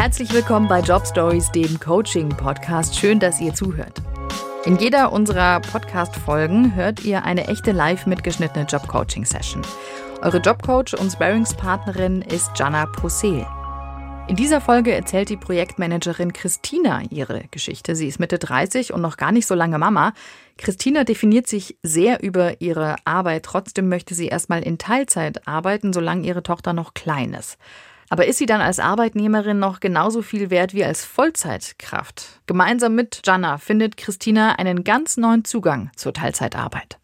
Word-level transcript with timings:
Herzlich 0.00 0.32
willkommen 0.32 0.66
bei 0.66 0.80
Job 0.80 1.06
Stories, 1.06 1.52
dem 1.52 1.78
Coaching-Podcast. 1.78 2.96
Schön, 2.98 3.20
dass 3.20 3.38
ihr 3.38 3.52
zuhört. 3.52 4.00
In 4.64 4.78
jeder 4.78 5.12
unserer 5.12 5.60
Podcast-Folgen 5.60 6.74
hört 6.74 7.04
ihr 7.04 7.22
eine 7.24 7.48
echte 7.48 7.72
live 7.72 8.06
mitgeschnittene 8.06 8.64
Job-Coaching-Session. 8.64 9.60
Eure 10.22 10.38
Jobcoach 10.38 10.98
und 10.98 11.12
Sparringspartnerin 11.12 12.22
ist 12.22 12.50
Jana 12.56 12.86
Posel. 12.86 13.46
In 14.26 14.36
dieser 14.36 14.62
Folge 14.62 14.94
erzählt 14.94 15.28
die 15.28 15.36
Projektmanagerin 15.36 16.32
Christina 16.32 17.02
ihre 17.10 17.44
Geschichte. 17.50 17.94
Sie 17.94 18.08
ist 18.08 18.20
Mitte 18.20 18.38
30 18.38 18.94
und 18.94 19.02
noch 19.02 19.18
gar 19.18 19.32
nicht 19.32 19.46
so 19.46 19.54
lange 19.54 19.78
Mama. 19.78 20.14
Christina 20.56 21.04
definiert 21.04 21.46
sich 21.46 21.76
sehr 21.82 22.22
über 22.22 22.62
ihre 22.62 22.96
Arbeit. 23.04 23.42
Trotzdem 23.42 23.90
möchte 23.90 24.14
sie 24.14 24.28
erstmal 24.28 24.62
in 24.62 24.78
Teilzeit 24.78 25.46
arbeiten, 25.46 25.92
solange 25.92 26.26
ihre 26.26 26.42
Tochter 26.42 26.72
noch 26.72 26.94
klein 26.94 27.34
ist. 27.34 27.58
Aber 28.12 28.26
ist 28.26 28.38
sie 28.38 28.46
dann 28.46 28.60
als 28.60 28.80
Arbeitnehmerin 28.80 29.60
noch 29.60 29.78
genauso 29.78 30.20
viel 30.20 30.50
wert 30.50 30.74
wie 30.74 30.84
als 30.84 31.04
Vollzeitkraft? 31.04 32.40
Gemeinsam 32.46 32.96
mit 32.96 33.20
Jana 33.24 33.56
findet 33.58 33.96
Christina 33.96 34.56
einen 34.56 34.82
ganz 34.82 35.16
neuen 35.16 35.44
Zugang 35.44 35.92
zur 35.94 36.12
Teilzeitarbeit. 36.12 36.98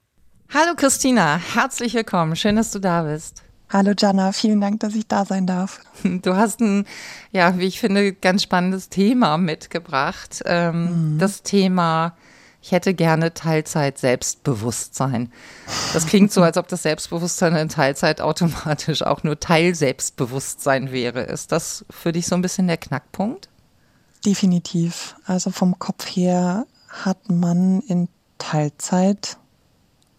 Hallo 0.53 0.75
Christina, 0.77 1.41
herzlich 1.55 1.95
willkommen. 1.95 2.35
Schön, 2.35 2.57
dass 2.57 2.73
du 2.73 2.81
da 2.81 3.05
bist. 3.05 3.45
Hallo 3.73 3.93
Jana, 3.97 4.33
vielen 4.33 4.61
Dank, 4.61 4.81
dass 4.81 4.97
ich 4.97 5.07
da 5.07 5.25
sein 5.25 5.47
darf. 5.47 5.81
Du 6.03 6.35
hast 6.35 6.61
ein, 6.61 6.87
ja, 7.31 7.57
wie 7.57 7.67
ich 7.67 7.79
finde, 7.79 8.13
ganz 8.13 8.43
spannendes 8.43 8.89
Thema 8.89 9.39
mitgebracht. 9.39 10.43
Ähm, 10.45 11.15
mhm. 11.15 11.19
Das 11.21 11.45
Thema, 11.45 12.17
ich 12.67 12.73
hätte 12.73 12.95
gerne 12.95 13.33
Teilzeit 13.33 13.97
Selbstbewusstsein. 13.97 15.31
Das 15.93 16.05
klingt 16.05 16.33
so, 16.33 16.43
als 16.43 16.57
ob 16.57 16.67
das 16.67 16.83
Selbstbewusstsein 16.83 17.55
in 17.55 17.69
Teilzeit 17.69 18.21
automatisch 18.21 19.03
auch 19.03 19.23
nur 19.23 19.39
Teil 19.39 19.77
Selbstbewusstsein 19.77 20.91
wäre. 20.91 21.21
Ist 21.21 21.53
das 21.53 21.85
für 21.91 22.11
dich 22.11 22.27
so 22.27 22.35
ein 22.35 22.43
bisschen 22.43 22.67
der 22.67 22.77
Knackpunkt? 22.77 23.49
Definitiv. 24.25 25.15
Also 25.27 25.53
vom 25.53 25.79
Kopf 25.79 26.07
her 26.07 26.67
hat 26.89 27.31
man 27.31 27.83
in 27.83 28.09
Teilzeit 28.39 29.37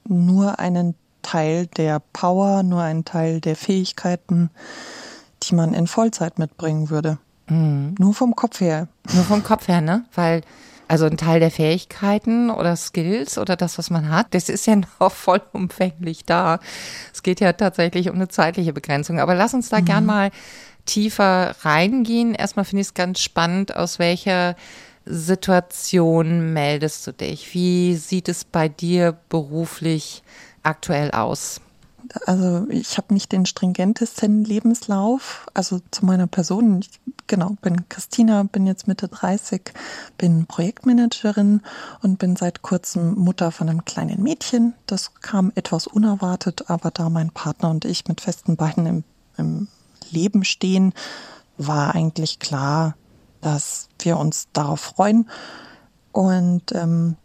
nur 0.06 0.58
einen 0.58 0.95
Teil 1.23 1.68
der 1.68 2.00
Power, 2.14 2.64
nur 2.64 2.81
ein 2.81 3.03
Teil 3.03 3.42
der 3.42 3.58
Fähigkeiten, 3.58 4.52
die 5.44 5.53
man 5.53 5.73
in 5.73 5.86
Vollzeit 5.86 6.40
mitbringen 6.40 6.90
würde. 6.90 7.18
Mhm. 7.50 7.95
Nur 8.00 8.14
vom 8.14 8.38
Kopf 8.38 8.62
her. 8.62 8.88
Nur 9.12 9.25
vom 9.25 9.44
Kopf 9.44 9.68
her, 9.68 9.81
ne? 9.81 10.06
Weil, 10.16 10.44
also 10.88 11.06
ein 11.06 11.18
Teil 11.18 11.40
der 11.40 11.52
Fähigkeiten 11.52 12.50
oder 12.50 12.76
Skills 12.76 13.38
oder 13.38 13.56
das, 13.56 13.78
was 13.78 13.90
man 13.90 14.10
hat, 14.10 14.28
das 14.32 14.50
ist 14.50 14.68
ja 14.68 14.76
noch 15.00 15.12
vollumfänglich 15.12 16.26
da. 16.26 16.60
Es 17.14 17.24
geht 17.24 17.40
ja 17.40 17.54
tatsächlich 17.54 18.10
um 18.10 18.16
eine 18.16 18.28
zeitliche 18.28 18.74
Begrenzung. 18.74 19.20
Aber 19.20 19.36
lass 19.36 19.54
uns 19.54 19.70
da 19.70 19.82
mhm. 19.82 19.86
gern 19.86 20.06
mal 20.06 20.32
tiefer 20.86 21.56
reingehen. 21.62 22.34
Erstmal 22.34 22.66
finde 22.66 22.82
ich 22.82 22.88
es 22.88 22.94
ganz 22.94 23.20
spannend, 23.20 23.76
aus 23.76 24.00
welcher 24.00 24.56
Situation 25.06 26.54
meldest 26.54 27.08
du 27.08 27.14
dich? 27.14 27.54
Wie 27.54 27.96
sieht 27.96 28.30
es 28.30 28.44
bei 28.44 28.68
dir 28.68 29.18
beruflich 29.30 30.24
aktuell 30.64 31.12
aus? 31.12 31.62
Also 32.25 32.67
ich 32.69 32.97
habe 32.97 33.13
nicht 33.13 33.31
den 33.31 33.45
stringentesten 33.45 34.44
Lebenslauf. 34.44 35.47
Also 35.53 35.81
zu 35.91 36.05
meiner 36.05 36.27
Person, 36.27 36.80
ich, 36.80 37.00
genau, 37.27 37.58
bin 37.61 37.89
Christina, 37.89 38.44
bin 38.44 38.66
jetzt 38.66 38.88
Mitte 38.88 39.08
30, 39.08 39.73
bin 40.17 40.45
Projektmanagerin 40.45 41.61
und 42.02 42.19
bin 42.19 42.35
seit 42.35 42.61
kurzem 42.61 43.16
Mutter 43.16 43.52
von 43.52 43.69
einem 43.69 43.85
kleinen 43.85 44.22
Mädchen. 44.22 44.73
Das 44.85 45.13
kam 45.22 45.52
etwas 45.55 45.88
unerwartet, 45.88 46.69
aber 46.69 46.91
da 46.91 47.09
mein 47.09 47.31
Partner 47.31 47.69
und 47.69 47.85
ich 47.85 48.08
mit 48.08 48.22
festen 48.22 48.55
Beinen 48.55 48.85
im, 48.85 49.03
im 49.38 49.67
Leben 50.09 50.44
stehen, 50.44 50.94
war 51.58 51.95
eigentlich 51.95 52.39
klar, 52.39 52.95
dass 53.41 53.89
wir 54.00 54.17
uns 54.17 54.47
darauf 54.53 54.80
freuen. 54.80 55.30
Und 56.12 56.72
ähm, 56.73 57.16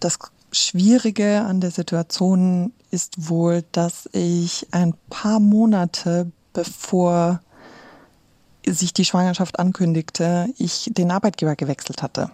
das 0.00 0.18
Schwierige 0.54 1.42
an 1.42 1.60
der 1.60 1.70
Situation 1.70 2.72
ist 2.90 3.28
wohl, 3.28 3.64
dass 3.72 4.08
ich 4.12 4.68
ein 4.70 4.94
paar 5.10 5.40
Monate 5.40 6.30
bevor 6.52 7.40
sich 8.66 8.92
die 8.94 9.04
Schwangerschaft 9.04 9.58
ankündigte, 9.58 10.46
ich 10.56 10.90
den 10.92 11.10
Arbeitgeber 11.10 11.56
gewechselt 11.56 12.02
hatte. 12.02 12.30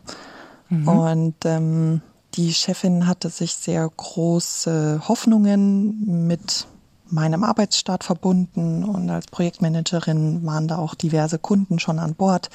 Mhm. 0.68 0.88
Und 0.88 1.34
ähm, 1.44 2.02
die 2.34 2.52
Chefin 2.52 3.06
hatte 3.06 3.30
sich 3.30 3.54
sehr 3.54 3.88
große 3.88 5.02
Hoffnungen 5.08 6.26
mit 6.28 6.66
meinem 7.08 7.42
Arbeitsstart 7.42 8.04
verbunden 8.04 8.84
und 8.84 9.10
als 9.10 9.26
Projektmanagerin 9.26 10.44
waren 10.46 10.68
da 10.68 10.78
auch 10.78 10.94
diverse 10.94 11.38
Kunden 11.38 11.80
schon 11.80 11.98
an 11.98 12.14
Bord. 12.14 12.50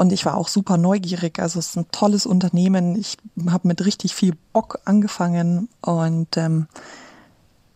Und 0.00 0.12
ich 0.12 0.24
war 0.24 0.38
auch 0.38 0.48
super 0.48 0.78
neugierig. 0.78 1.38
Also 1.40 1.58
es 1.58 1.68
ist 1.68 1.76
ein 1.76 1.90
tolles 1.90 2.24
Unternehmen. 2.24 2.96
Ich 2.96 3.18
habe 3.50 3.68
mit 3.68 3.84
richtig 3.84 4.14
viel 4.14 4.32
Bock 4.54 4.80
angefangen 4.86 5.68
und 5.82 6.38
ähm, 6.38 6.68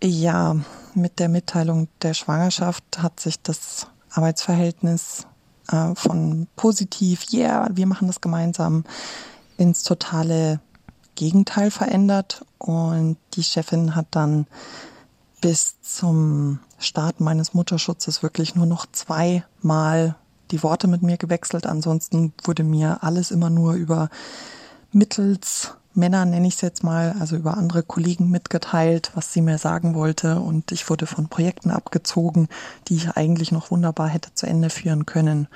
ja, 0.03 0.57
mit 0.95 1.19
der 1.19 1.29
Mitteilung 1.29 1.89
der 2.01 2.15
Schwangerschaft 2.15 3.03
hat 3.03 3.21
sich 3.21 3.43
das 3.43 3.89
Arbeitsverhältnis 4.11 5.27
äh, 5.71 5.95
von 5.95 6.47
positiv, 6.57 7.27
yeah, 7.31 7.69
wir 7.71 7.87
machen 7.87 8.07
das 8.07 8.23
gemeinsam, 8.23 8.85
ins 9.59 9.83
totale 9.83 10.61
Gegenteil 11.17 11.71
verändert. 11.71 12.47
Und 12.57 13.19
die 13.35 13.45
Chefin 13.45 13.95
hat 13.95 14.07
dann 14.13 14.47
bis 15.43 15.79
zum 15.83 16.61
Start 16.79 17.21
meines 17.21 17.53
Mutterschutzes 17.53 18.23
wirklich 18.23 18.55
nur 18.55 18.65
noch 18.65 18.87
zweimal 18.93 20.17
die 20.51 20.63
Worte 20.63 20.89
mit 20.89 21.03
mir 21.03 21.17
gewechselt. 21.17 21.67
Ansonsten 21.67 22.33
wurde 22.45 22.65
mir 22.65 23.03
alles 23.03 23.31
immer 23.31 23.51
nur 23.51 23.75
über 23.75 24.09
mittels 24.93 25.75
Männer, 25.97 26.25
nenne 26.25 26.49
ich 26.49 26.55
es 26.55 26.61
jetzt 26.61 26.83
mal, 26.83 27.15
also 27.21 27.37
über 27.37 27.57
andere 27.57 27.85
Kollegen 27.85 28.29
mitgeteilt, 28.29 29.13
was 29.15 29.33
sie 29.33 29.41
mir 29.41 29.59
sagen 29.59 29.95
wollte. 29.95 30.41
Und 30.41 30.73
ich 30.73 30.91
wurde 30.91 31.07
von 31.07 31.29
Projekten 31.29 31.71
abgezogen, 31.71 32.49
die 32.89 32.97
ich 32.97 33.11
eigentlich 33.11 33.53
noch 33.53 33.71
wunderbar 33.71 34.09
hätte 34.09 34.35
zu 34.35 34.47
Ende 34.47 34.71
führen 34.71 35.07
können. 35.07 35.47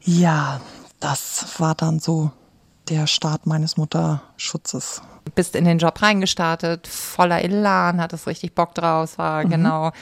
Ja, 0.00 0.60
das 1.00 1.58
war 1.58 1.74
dann 1.74 1.98
so 1.98 2.30
der 2.88 3.06
Start 3.06 3.46
meines 3.46 3.76
Mutterschutzes 3.76 5.02
bist 5.34 5.56
in 5.56 5.64
den 5.64 5.78
Job 5.78 6.00
reingestartet, 6.00 6.86
voller 6.86 7.42
Elan, 7.42 8.00
hattest 8.00 8.26
richtig 8.26 8.54
Bock 8.54 8.74
draus, 8.74 9.18
war 9.18 9.44
mhm. 9.44 9.50
genau 9.50 9.92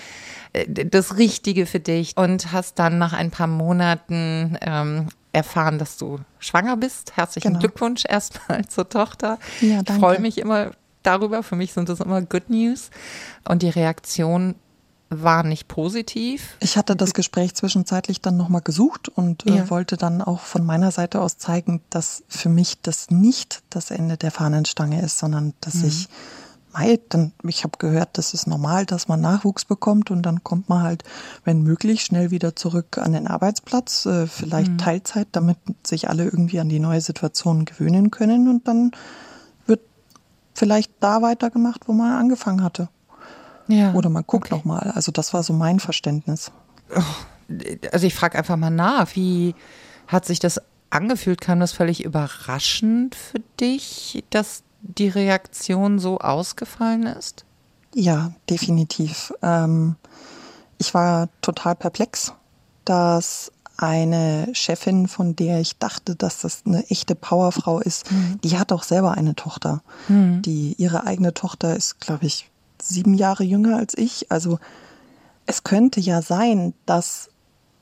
äh, 0.52 0.86
das 0.86 1.16
Richtige 1.16 1.66
für 1.66 1.80
dich 1.80 2.16
und 2.16 2.52
hast 2.52 2.78
dann 2.78 2.98
nach 2.98 3.12
ein 3.12 3.30
paar 3.30 3.46
Monaten 3.46 4.58
ähm, 4.60 5.08
erfahren, 5.32 5.78
dass 5.78 5.96
du 5.96 6.20
schwanger 6.38 6.76
bist. 6.76 7.16
Herzlichen 7.16 7.48
genau. 7.48 7.60
Glückwunsch 7.60 8.04
erstmal 8.08 8.64
zur 8.68 8.88
Tochter. 8.88 9.38
Ja, 9.60 9.82
danke. 9.82 9.92
Ich 9.92 9.98
freue 9.98 10.20
mich 10.20 10.38
immer 10.38 10.70
darüber. 11.02 11.42
Für 11.42 11.56
mich 11.56 11.72
sind 11.72 11.88
das 11.88 12.00
immer 12.00 12.22
Good 12.22 12.48
News. 12.50 12.90
Und 13.46 13.62
die 13.62 13.68
Reaktion 13.68 14.54
war 15.08 15.44
nicht 15.44 15.68
positiv. 15.68 16.56
Ich 16.60 16.76
hatte 16.76 16.96
das 16.96 17.14
Gespräch 17.14 17.54
zwischenzeitlich 17.54 18.20
dann 18.20 18.36
nochmal 18.36 18.62
gesucht 18.62 19.08
und 19.08 19.46
äh, 19.46 19.58
ja. 19.58 19.70
wollte 19.70 19.96
dann 19.96 20.20
auch 20.20 20.40
von 20.40 20.64
meiner 20.64 20.90
Seite 20.90 21.20
aus 21.20 21.38
zeigen, 21.38 21.80
dass 21.90 22.24
für 22.28 22.48
mich 22.48 22.80
das 22.82 23.10
nicht 23.10 23.62
das 23.70 23.90
Ende 23.90 24.16
der 24.16 24.32
Fahnenstange 24.32 25.00
ist, 25.00 25.18
sondern 25.18 25.54
dass 25.60 25.74
mhm. 25.76 25.84
ich 25.86 26.08
dann, 27.08 27.32
ich 27.42 27.64
habe 27.64 27.78
gehört, 27.78 28.18
das 28.18 28.34
ist 28.34 28.46
normal, 28.46 28.84
dass 28.84 29.08
man 29.08 29.18
Nachwuchs 29.20 29.64
bekommt 29.64 30.10
und 30.10 30.22
dann 30.22 30.44
kommt 30.44 30.68
man 30.68 30.82
halt, 30.82 31.04
wenn 31.42 31.62
möglich, 31.62 32.02
schnell 32.02 32.30
wieder 32.30 32.54
zurück 32.54 32.98
an 32.98 33.14
den 33.14 33.26
Arbeitsplatz, 33.26 34.04
äh, 34.04 34.26
vielleicht 34.26 34.72
mhm. 34.72 34.78
Teilzeit, 34.78 35.28
damit 35.32 35.56
sich 35.86 36.10
alle 36.10 36.24
irgendwie 36.24 36.60
an 36.60 36.68
die 36.68 36.78
neue 36.78 37.00
Situation 37.00 37.64
gewöhnen 37.64 38.10
können 38.10 38.48
und 38.48 38.68
dann 38.68 38.90
wird 39.66 39.80
vielleicht 40.52 40.92
da 41.00 41.22
weitergemacht, 41.22 41.88
wo 41.88 41.92
man 41.92 42.12
angefangen 42.12 42.62
hatte. 42.62 42.90
Ja, 43.68 43.92
Oder 43.94 44.08
man 44.10 44.24
guckt 44.26 44.46
okay. 44.46 44.56
noch 44.56 44.64
mal. 44.64 44.92
Also 44.94 45.12
das 45.12 45.34
war 45.34 45.42
so 45.42 45.52
mein 45.52 45.80
Verständnis. 45.80 46.52
Also 47.92 48.06
ich 48.06 48.14
frage 48.14 48.38
einfach 48.38 48.56
mal 48.56 48.70
nach, 48.70 49.14
wie 49.14 49.54
hat 50.06 50.24
sich 50.24 50.38
das 50.38 50.60
angefühlt? 50.90 51.40
Kam 51.40 51.60
das 51.60 51.72
völlig 51.72 52.04
überraschend 52.04 53.14
für 53.14 53.40
dich, 53.60 54.24
dass 54.30 54.62
die 54.82 55.08
Reaktion 55.08 55.98
so 55.98 56.18
ausgefallen 56.18 57.06
ist? 57.06 57.44
Ja, 57.94 58.32
definitiv. 58.50 59.32
Ähm, 59.42 59.96
ich 60.78 60.92
war 60.94 61.28
total 61.40 61.74
perplex, 61.74 62.32
dass 62.84 63.52
eine 63.78 64.48
Chefin, 64.52 65.06
von 65.06 65.36
der 65.36 65.60
ich 65.60 65.78
dachte, 65.78 66.16
dass 66.16 66.40
das 66.40 66.62
eine 66.66 66.88
echte 66.88 67.14
Powerfrau 67.14 67.80
ist, 67.80 68.10
mhm. 68.10 68.40
die 68.42 68.58
hat 68.58 68.72
auch 68.72 68.82
selber 68.82 69.12
eine 69.12 69.34
Tochter. 69.34 69.82
Mhm. 70.08 70.42
Die 70.42 70.74
ihre 70.78 71.06
eigene 71.06 71.34
Tochter 71.34 71.76
ist, 71.76 72.00
glaube 72.00 72.26
ich, 72.26 72.50
sieben 72.82 73.14
Jahre 73.14 73.44
jünger 73.44 73.76
als 73.76 73.96
ich. 73.96 74.30
Also 74.30 74.58
es 75.46 75.64
könnte 75.64 76.00
ja 76.00 76.22
sein, 76.22 76.74
dass 76.86 77.28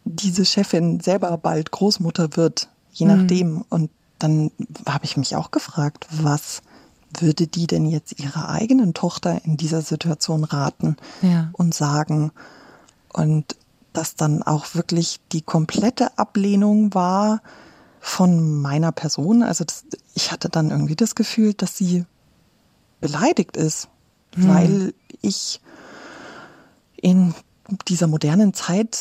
diese 0.05 0.44
Chefin 0.44 1.00
selber 1.00 1.37
bald 1.38 1.70
Großmutter 1.70 2.37
wird, 2.37 2.69
je 2.93 3.06
mhm. 3.06 3.17
nachdem. 3.17 3.64
Und 3.69 3.91
dann 4.19 4.50
habe 4.87 5.05
ich 5.05 5.17
mich 5.17 5.37
auch 5.37 5.50
gefragt, 5.50 6.06
was 6.11 6.62
würde 7.19 7.46
die 7.46 7.67
denn 7.67 7.87
jetzt 7.87 8.19
ihrer 8.19 8.49
eigenen 8.49 8.93
Tochter 8.93 9.41
in 9.44 9.56
dieser 9.56 9.82
Situation 9.82 10.44
raten 10.44 10.96
ja. 11.23 11.50
und 11.52 11.75
sagen? 11.75 12.32
Und 13.12 13.56
das 13.93 14.17
dann 14.17 14.43
auch 14.43 14.75
wirklich 14.75 15.20
die 15.32 15.43
komplette 15.43 16.19
Ablehnung 16.19 16.93
war 16.94 17.41
von 18.00 18.61
meiner 18.61 18.93
Person. 18.93 19.43
Also 19.43 19.64
das, 19.64 19.85
ich 20.14 20.32
hatte 20.32 20.50
dann 20.50 20.70
irgendwie 20.70 20.96
das 20.96 21.14
Gefühl, 21.14 21.55
dass 21.55 21.79
sie 21.79 22.05
beleidigt 23.00 23.56
ist, 23.56 23.88
hm. 24.37 24.49
weil 24.49 24.95
ich 25.23 25.61
in 26.97 27.35
dieser 27.89 28.07
modernen 28.07 28.55
Zeit 28.55 28.99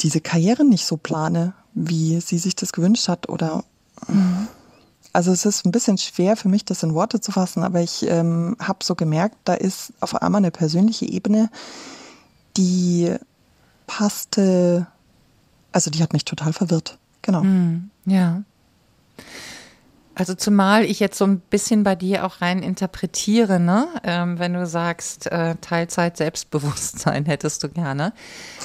diese 0.00 0.20
Karriere 0.20 0.64
nicht 0.64 0.86
so 0.86 0.96
plane, 0.96 1.54
wie 1.74 2.20
sie 2.20 2.38
sich 2.38 2.54
das 2.56 2.72
gewünscht 2.72 3.08
hat 3.08 3.28
oder 3.28 3.64
hm. 4.06 4.48
also 5.12 5.32
es 5.32 5.44
ist 5.44 5.64
ein 5.64 5.72
bisschen 5.72 5.98
schwer 5.98 6.36
für 6.36 6.48
mich, 6.48 6.64
das 6.64 6.82
in 6.82 6.94
Worte 6.94 7.20
zu 7.20 7.32
fassen, 7.32 7.62
aber 7.62 7.80
ich 7.80 8.04
ähm, 8.06 8.56
habe 8.60 8.84
so 8.84 8.94
gemerkt, 8.94 9.36
da 9.44 9.54
ist 9.54 9.92
auf 10.00 10.14
einmal 10.20 10.40
eine 10.40 10.50
persönliche 10.50 11.06
Ebene, 11.06 11.50
die 12.56 13.14
passte, 13.86 14.86
also 15.72 15.90
die 15.90 16.02
hat 16.02 16.12
mich 16.12 16.24
total 16.24 16.52
verwirrt. 16.52 16.98
Genau. 17.22 17.42
Hm, 17.42 17.90
ja. 18.06 18.42
Also 20.14 20.34
zumal 20.34 20.84
ich 20.84 21.00
jetzt 21.00 21.18
so 21.18 21.24
ein 21.24 21.40
bisschen 21.40 21.82
bei 21.82 21.96
dir 21.96 22.24
auch 22.24 22.40
rein 22.40 22.62
interpretiere, 22.62 23.58
ne? 23.58 23.88
Ähm, 24.04 24.38
wenn 24.38 24.54
du 24.54 24.66
sagst, 24.66 25.26
äh, 25.26 25.56
Teilzeit 25.60 26.16
Selbstbewusstsein 26.16 27.24
hättest 27.26 27.62
du 27.64 27.68
gerne, 27.68 28.12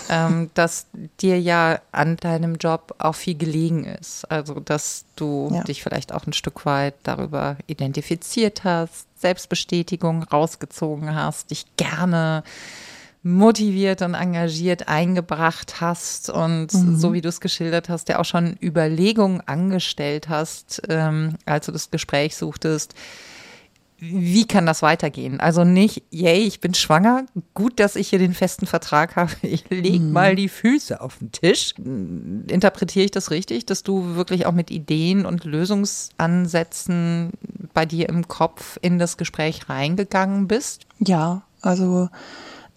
ähm, 0.10 0.52
dass 0.54 0.86
dir 1.22 1.40
ja 1.40 1.80
an 1.92 2.18
deinem 2.18 2.56
Job 2.56 2.96
auch 3.00 3.16
viel 3.16 3.36
gelegen 3.36 3.84
ist. 3.86 4.30
Also 4.32 4.60
dass 4.60 5.06
du 5.16 5.50
ja. 5.52 5.64
dich 5.64 5.82
vielleicht 5.82 6.14
auch 6.14 6.28
ein 6.28 6.34
Stück 6.34 6.66
weit 6.66 6.96
darüber 7.04 7.58
identifiziert 7.68 8.64
hast, 8.64 9.08
Selbstbestätigung 9.20 10.24
rausgezogen 10.24 11.16
hast, 11.16 11.52
dich 11.52 11.66
gerne 11.78 12.44
motiviert 13.22 14.02
und 14.02 14.14
engagiert 14.14 14.88
eingebracht 14.88 15.82
hast 15.82 16.30
und 16.30 16.74
mhm. 16.74 16.96
so 16.96 17.12
wie 17.14 17.22
du 17.22 17.28
es 17.30 17.42
geschildert 17.42 17.90
hast, 17.90 18.08
ja 18.08 18.20
auch 18.20 18.26
schon 18.26 18.58
Überlegungen 18.62 19.42
angestellt 19.42 20.30
hast, 20.30 20.82
ähm, 20.88 21.36
als 21.46 21.66
du 21.66 21.74
das 21.74 21.92
Gespräch 21.92 22.38
suchtest. 22.38 22.94
Wie 24.02 24.48
kann 24.48 24.66
das 24.66 24.82
weitergehen? 24.82 25.42
Also 25.42 25.66
nicht, 25.66 26.04
yay, 26.10 26.40
ich 26.40 26.62
bin 26.62 26.74
schwanger, 26.74 27.26
gut, 27.54 27.82
dass 27.82 27.98
ich 27.98 28.08
hier 28.08 28.20
den 28.20 28.34
festen 28.34 28.66
Vertrag 28.66 29.18
habe, 29.18 29.34
ich 29.42 29.70
leg 29.70 30.02
mhm. 30.02 30.14
mal 30.14 30.38
die 30.38 30.48
Füße 30.48 31.02
auf 31.02 31.18
den 31.18 31.34
Tisch. 31.34 31.74
Interpretiere 31.78 33.04
ich 33.04 33.12
das 33.12 33.32
richtig, 33.32 33.66
dass 33.66 33.84
du 33.84 34.16
wirklich 34.16 34.46
auch 34.46 34.54
mit 34.54 34.72
Ideen 34.72 35.26
und 35.26 35.44
Lösungsansätzen 35.44 37.32
bei 37.74 37.86
dir 37.86 38.08
im 38.08 38.30
Kopf 38.30 38.80
in 38.82 38.98
das 38.98 39.18
Gespräch 39.18 39.68
reingegangen 39.68 40.48
bist? 40.48 40.86
Ja, 41.00 41.42
also 41.62 42.08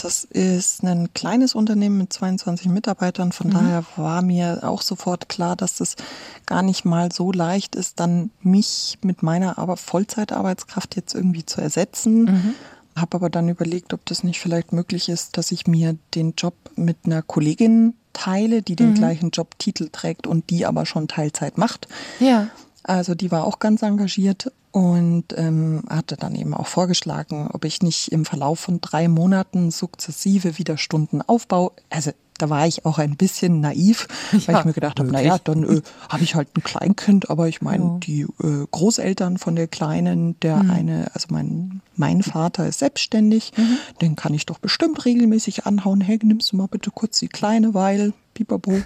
das 0.02 0.24
ist 0.24 0.82
ein 0.82 1.14
kleines 1.14 1.54
Unternehmen 1.54 1.98
mit 1.98 2.12
22 2.12 2.68
Mitarbeitern. 2.68 3.32
Von 3.32 3.48
mhm. 3.48 3.52
daher 3.52 3.84
war 3.96 4.22
mir 4.22 4.60
auch 4.62 4.82
sofort 4.82 5.28
klar, 5.28 5.54
dass 5.54 5.80
es 5.80 5.96
gar 6.44 6.62
nicht 6.62 6.84
mal 6.84 7.12
so 7.12 7.30
leicht 7.30 7.76
ist, 7.76 8.00
dann 8.00 8.30
mich 8.40 8.98
mit 9.02 9.22
meiner 9.22 9.58
aber 9.58 9.76
Vollzeitarbeitskraft 9.76 10.96
jetzt 10.96 11.14
irgendwie 11.14 11.46
zu 11.46 11.60
ersetzen. 11.60 12.24
Mhm. 12.24 12.54
Habe 12.96 13.16
aber 13.16 13.30
dann 13.30 13.48
überlegt, 13.48 13.94
ob 13.94 14.04
das 14.06 14.24
nicht 14.24 14.40
vielleicht 14.40 14.72
möglich 14.72 15.08
ist, 15.08 15.36
dass 15.36 15.52
ich 15.52 15.66
mir 15.66 15.96
den 16.14 16.34
Job 16.36 16.54
mit 16.74 16.98
einer 17.04 17.22
Kollegin 17.22 17.94
teile, 18.12 18.62
die 18.62 18.76
den 18.76 18.90
mhm. 18.90 18.94
gleichen 18.94 19.30
Jobtitel 19.30 19.88
trägt 19.90 20.26
und 20.26 20.50
die 20.50 20.66
aber 20.66 20.84
schon 20.84 21.08
Teilzeit 21.08 21.58
macht. 21.58 21.88
Ja. 22.20 22.48
Also 22.82 23.14
die 23.14 23.30
war 23.30 23.44
auch 23.44 23.60
ganz 23.60 23.82
engagiert 23.82 24.50
und 24.72 25.26
ähm, 25.36 25.84
hatte 25.88 26.16
dann 26.16 26.34
eben 26.34 26.54
auch 26.54 26.66
vorgeschlagen, 26.66 27.48
ob 27.52 27.64
ich 27.64 27.82
nicht 27.82 28.10
im 28.10 28.24
Verlauf 28.24 28.58
von 28.58 28.80
drei 28.80 29.06
Monaten 29.06 29.70
sukzessive 29.70 30.58
wieder 30.58 30.78
Stunden 30.78 31.20
aufbaue. 31.20 31.72
Also 31.90 32.12
da 32.38 32.50
war 32.50 32.66
ich 32.66 32.84
auch 32.84 32.98
ein 32.98 33.16
bisschen 33.16 33.60
naiv, 33.60 34.08
ja, 34.32 34.48
weil 34.48 34.58
ich 34.58 34.64
mir 34.64 34.72
gedacht 34.72 34.98
habe, 34.98 35.12
naja, 35.12 35.38
dann 35.44 35.62
äh, 35.62 35.82
habe 36.08 36.24
ich 36.24 36.34
halt 36.34 36.48
ein 36.56 36.62
Kleinkind, 36.62 37.30
aber 37.30 37.48
ich 37.48 37.60
meine, 37.60 37.84
ja. 37.84 37.98
die 38.02 38.22
äh, 38.22 38.66
Großeltern 38.70 39.38
von 39.38 39.54
der 39.54 39.68
Kleinen, 39.68 40.40
der 40.40 40.56
mhm. 40.56 40.70
eine, 40.70 41.10
also 41.14 41.28
mein, 41.30 41.82
mein 41.94 42.22
Vater 42.22 42.66
ist 42.66 42.80
selbstständig, 42.80 43.52
mhm. 43.56 43.76
den 44.00 44.16
kann 44.16 44.34
ich 44.34 44.46
doch 44.46 44.58
bestimmt 44.58 45.04
regelmäßig 45.04 45.66
anhauen, 45.66 46.00
hey, 46.00 46.18
nimmst 46.22 46.50
du 46.50 46.56
mal 46.56 46.66
bitte 46.66 46.90
kurz 46.90 47.18
die 47.18 47.28
Kleine, 47.28 47.74
weil 47.74 48.12
Pipapo. 48.34 48.82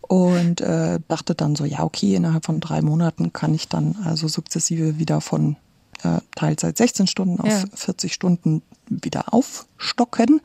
Und 0.00 0.60
äh, 0.60 1.00
dachte 1.08 1.34
dann 1.34 1.56
so, 1.56 1.64
ja, 1.64 1.82
okay, 1.82 2.14
innerhalb 2.14 2.46
von 2.46 2.60
drei 2.60 2.82
Monaten 2.82 3.32
kann 3.32 3.54
ich 3.54 3.68
dann 3.68 3.96
also 4.04 4.28
sukzessive 4.28 4.98
wieder 4.98 5.20
von 5.20 5.56
äh, 6.02 6.20
Teilzeit 6.34 6.76
16 6.76 7.06
Stunden 7.06 7.40
auf 7.40 7.48
ja. 7.48 7.64
40 7.74 8.12
Stunden 8.12 8.62
wieder 8.88 9.32
aufstocken, 9.32 10.40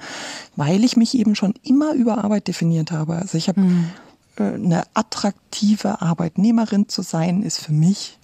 weil 0.56 0.84
ich 0.84 0.98
mich 0.98 1.16
eben 1.16 1.36
schon 1.36 1.54
immer 1.64 1.94
über 1.94 2.24
Arbeit 2.24 2.48
definiert 2.48 2.92
habe. 2.92 3.16
Also 3.16 3.38
ich 3.38 3.50
habe 3.50 3.62
mhm. 3.62 3.90
äh, 4.38 4.44
eine 4.44 4.84
attraktive 4.94 6.02
Arbeitnehmerin 6.02 6.90
zu 6.90 7.02
sein, 7.02 7.44
ist 7.44 7.60
für 7.60 7.74
mich 7.74 8.18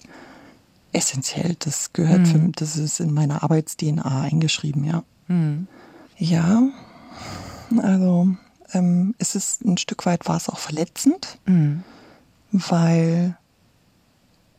essentiell. 0.92 1.56
Das 1.58 1.92
gehört 1.92 2.20
mhm. 2.20 2.26
für 2.26 2.38
mich, 2.38 2.56
das 2.56 2.76
ist 2.76 3.00
in 3.00 3.12
meiner 3.12 3.42
Arbeits-DNA 3.42 4.22
eingeschrieben, 4.22 4.84
ja. 4.84 5.04
Mhm. 5.28 5.68
Ja, 6.16 6.62
also 7.80 8.28
ähm, 8.72 9.14
ist 9.18 9.34
es 9.34 9.60
ein 9.62 9.78
Stück 9.78 10.06
weit 10.06 10.28
war 10.28 10.36
es 10.36 10.48
auch 10.48 10.58
verletzend, 10.58 11.38
mhm. 11.46 11.82
weil 12.52 13.36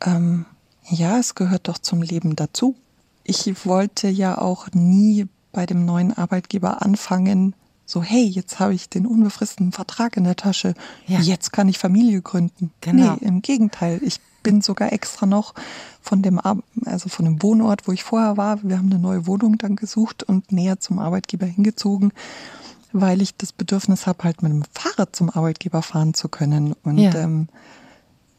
ähm, 0.05 0.45
ja, 0.89 1.19
es 1.19 1.35
gehört 1.35 1.67
doch 1.67 1.77
zum 1.77 2.01
Leben 2.01 2.35
dazu. 2.35 2.75
Ich 3.23 3.65
wollte 3.65 4.07
ja 4.07 4.37
auch 4.37 4.67
nie 4.73 5.27
bei 5.51 5.65
dem 5.65 5.85
neuen 5.85 6.17
Arbeitgeber 6.17 6.81
anfangen, 6.81 7.55
so, 7.85 8.03
hey, 8.03 8.23
jetzt 8.23 8.59
habe 8.59 8.75
ich 8.75 8.87
den 8.87 9.07
unbefristeten 9.07 9.71
Vertrag 9.71 10.15
in 10.15 10.23
der 10.23 10.35
Tasche, 10.35 10.75
ja. 11.07 11.19
jetzt 11.21 11.51
kann 11.51 11.67
ich 11.67 11.79
Familie 11.79 12.21
gründen. 12.21 12.71
Genau. 12.81 13.17
Nee, 13.19 13.27
im 13.27 13.41
Gegenteil, 13.41 13.99
ich 14.03 14.19
bin 14.43 14.61
sogar 14.61 14.93
extra 14.93 15.25
noch 15.25 15.55
von 16.01 16.21
dem, 16.21 16.39
also 16.85 17.09
von 17.09 17.25
dem 17.25 17.41
Wohnort, 17.41 17.87
wo 17.87 17.91
ich 17.91 18.03
vorher 18.03 18.37
war, 18.37 18.61
wir 18.63 18.77
haben 18.77 18.91
eine 18.91 18.99
neue 18.99 19.25
Wohnung 19.25 19.57
dann 19.57 19.75
gesucht 19.75 20.21
und 20.21 20.51
näher 20.51 20.79
zum 20.79 20.99
Arbeitgeber 20.99 21.47
hingezogen 21.47 22.13
weil 22.91 23.21
ich 23.21 23.35
das 23.35 23.53
Bedürfnis 23.53 24.07
habe, 24.07 24.23
halt 24.23 24.41
mit 24.41 24.51
dem 24.51 24.63
Fahrrad 24.73 25.15
zum 25.15 25.29
Arbeitgeber 25.29 25.81
fahren 25.81 26.13
zu 26.13 26.29
können. 26.29 26.73
Und 26.83 26.97
ja. 26.97 27.13
ähm, 27.15 27.47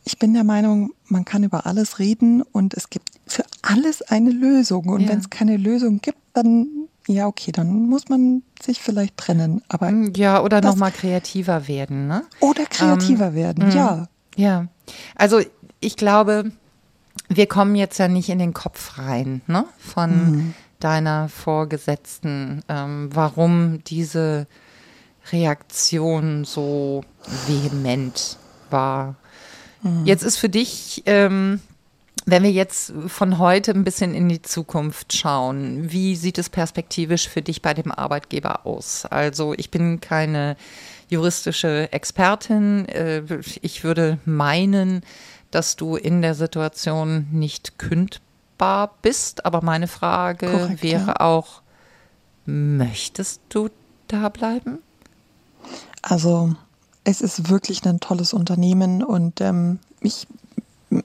ich 0.04 0.18
bin 0.18 0.34
der 0.34 0.44
Meinung, 0.44 0.92
man 1.06 1.24
kann 1.24 1.44
über 1.44 1.66
alles 1.66 1.98
reden 1.98 2.42
und 2.42 2.74
es 2.74 2.90
gibt 2.90 3.08
für 3.26 3.44
alles 3.62 4.02
eine 4.02 4.30
Lösung. 4.30 4.88
Und 4.88 5.02
ja. 5.02 5.08
wenn 5.10 5.18
es 5.18 5.30
keine 5.30 5.56
Lösung 5.56 6.00
gibt, 6.00 6.18
dann 6.32 6.66
ja, 7.06 7.26
okay, 7.26 7.50
dann 7.50 7.88
muss 7.88 8.08
man 8.08 8.42
sich 8.62 8.80
vielleicht 8.80 9.16
trennen. 9.16 9.62
Aber 9.68 9.90
mm, 9.90 10.12
ja, 10.14 10.42
oder 10.42 10.60
nochmal 10.60 10.92
kreativer 10.92 11.66
werden, 11.66 12.06
ne? 12.06 12.22
Oder 12.38 12.66
kreativer 12.66 13.28
ähm, 13.28 13.34
werden, 13.34 13.68
mh. 13.68 13.74
ja. 13.74 14.08
Ja. 14.36 14.66
Also 15.16 15.40
ich 15.80 15.96
glaube, 15.96 16.52
wir 17.28 17.46
kommen 17.46 17.74
jetzt 17.74 17.98
ja 17.98 18.06
nicht 18.06 18.28
in 18.28 18.38
den 18.38 18.54
Kopf 18.54 18.98
rein, 18.98 19.40
ne? 19.46 19.64
Von 19.78 20.10
mhm 20.10 20.54
deiner 20.80 21.28
Vorgesetzten, 21.28 22.62
ähm, 22.68 23.10
warum 23.12 23.84
diese 23.84 24.46
Reaktion 25.32 26.44
so 26.44 27.04
vehement 27.46 28.38
war. 28.70 29.16
Mhm. 29.82 30.06
Jetzt 30.06 30.22
ist 30.22 30.38
für 30.38 30.48
dich, 30.48 31.02
ähm, 31.06 31.60
wenn 32.26 32.42
wir 32.42 32.50
jetzt 32.50 32.92
von 33.06 33.38
heute 33.38 33.72
ein 33.72 33.84
bisschen 33.84 34.14
in 34.14 34.28
die 34.28 34.42
Zukunft 34.42 35.14
schauen, 35.14 35.90
wie 35.90 36.16
sieht 36.16 36.38
es 36.38 36.48
perspektivisch 36.48 37.28
für 37.28 37.42
dich 37.42 37.62
bei 37.62 37.74
dem 37.74 37.90
Arbeitgeber 37.92 38.66
aus? 38.66 39.06
Also 39.06 39.54
ich 39.56 39.70
bin 39.70 40.00
keine 40.00 40.56
juristische 41.08 41.92
Expertin. 41.92 42.86
Äh, 42.88 43.22
ich 43.62 43.84
würde 43.84 44.18
meinen, 44.24 45.02
dass 45.50 45.76
du 45.76 45.96
in 45.96 46.22
der 46.22 46.34
Situation 46.34 47.26
nicht 47.32 47.78
kündbar 47.78 48.29
erreichbar 48.60 48.94
bist. 49.02 49.44
Aber 49.44 49.62
meine 49.62 49.88
Frage 49.88 50.50
Korrekt, 50.50 50.82
wäre 50.82 51.06
ja. 51.06 51.20
auch, 51.20 51.62
möchtest 52.46 53.40
du 53.48 53.68
da 54.08 54.28
bleiben? 54.28 54.78
Also 56.02 56.54
es 57.04 57.20
ist 57.20 57.48
wirklich 57.48 57.84
ein 57.86 58.00
tolles 58.00 58.32
Unternehmen 58.32 59.02
und 59.02 59.40
ähm, 59.40 59.78
mich, 60.00 60.26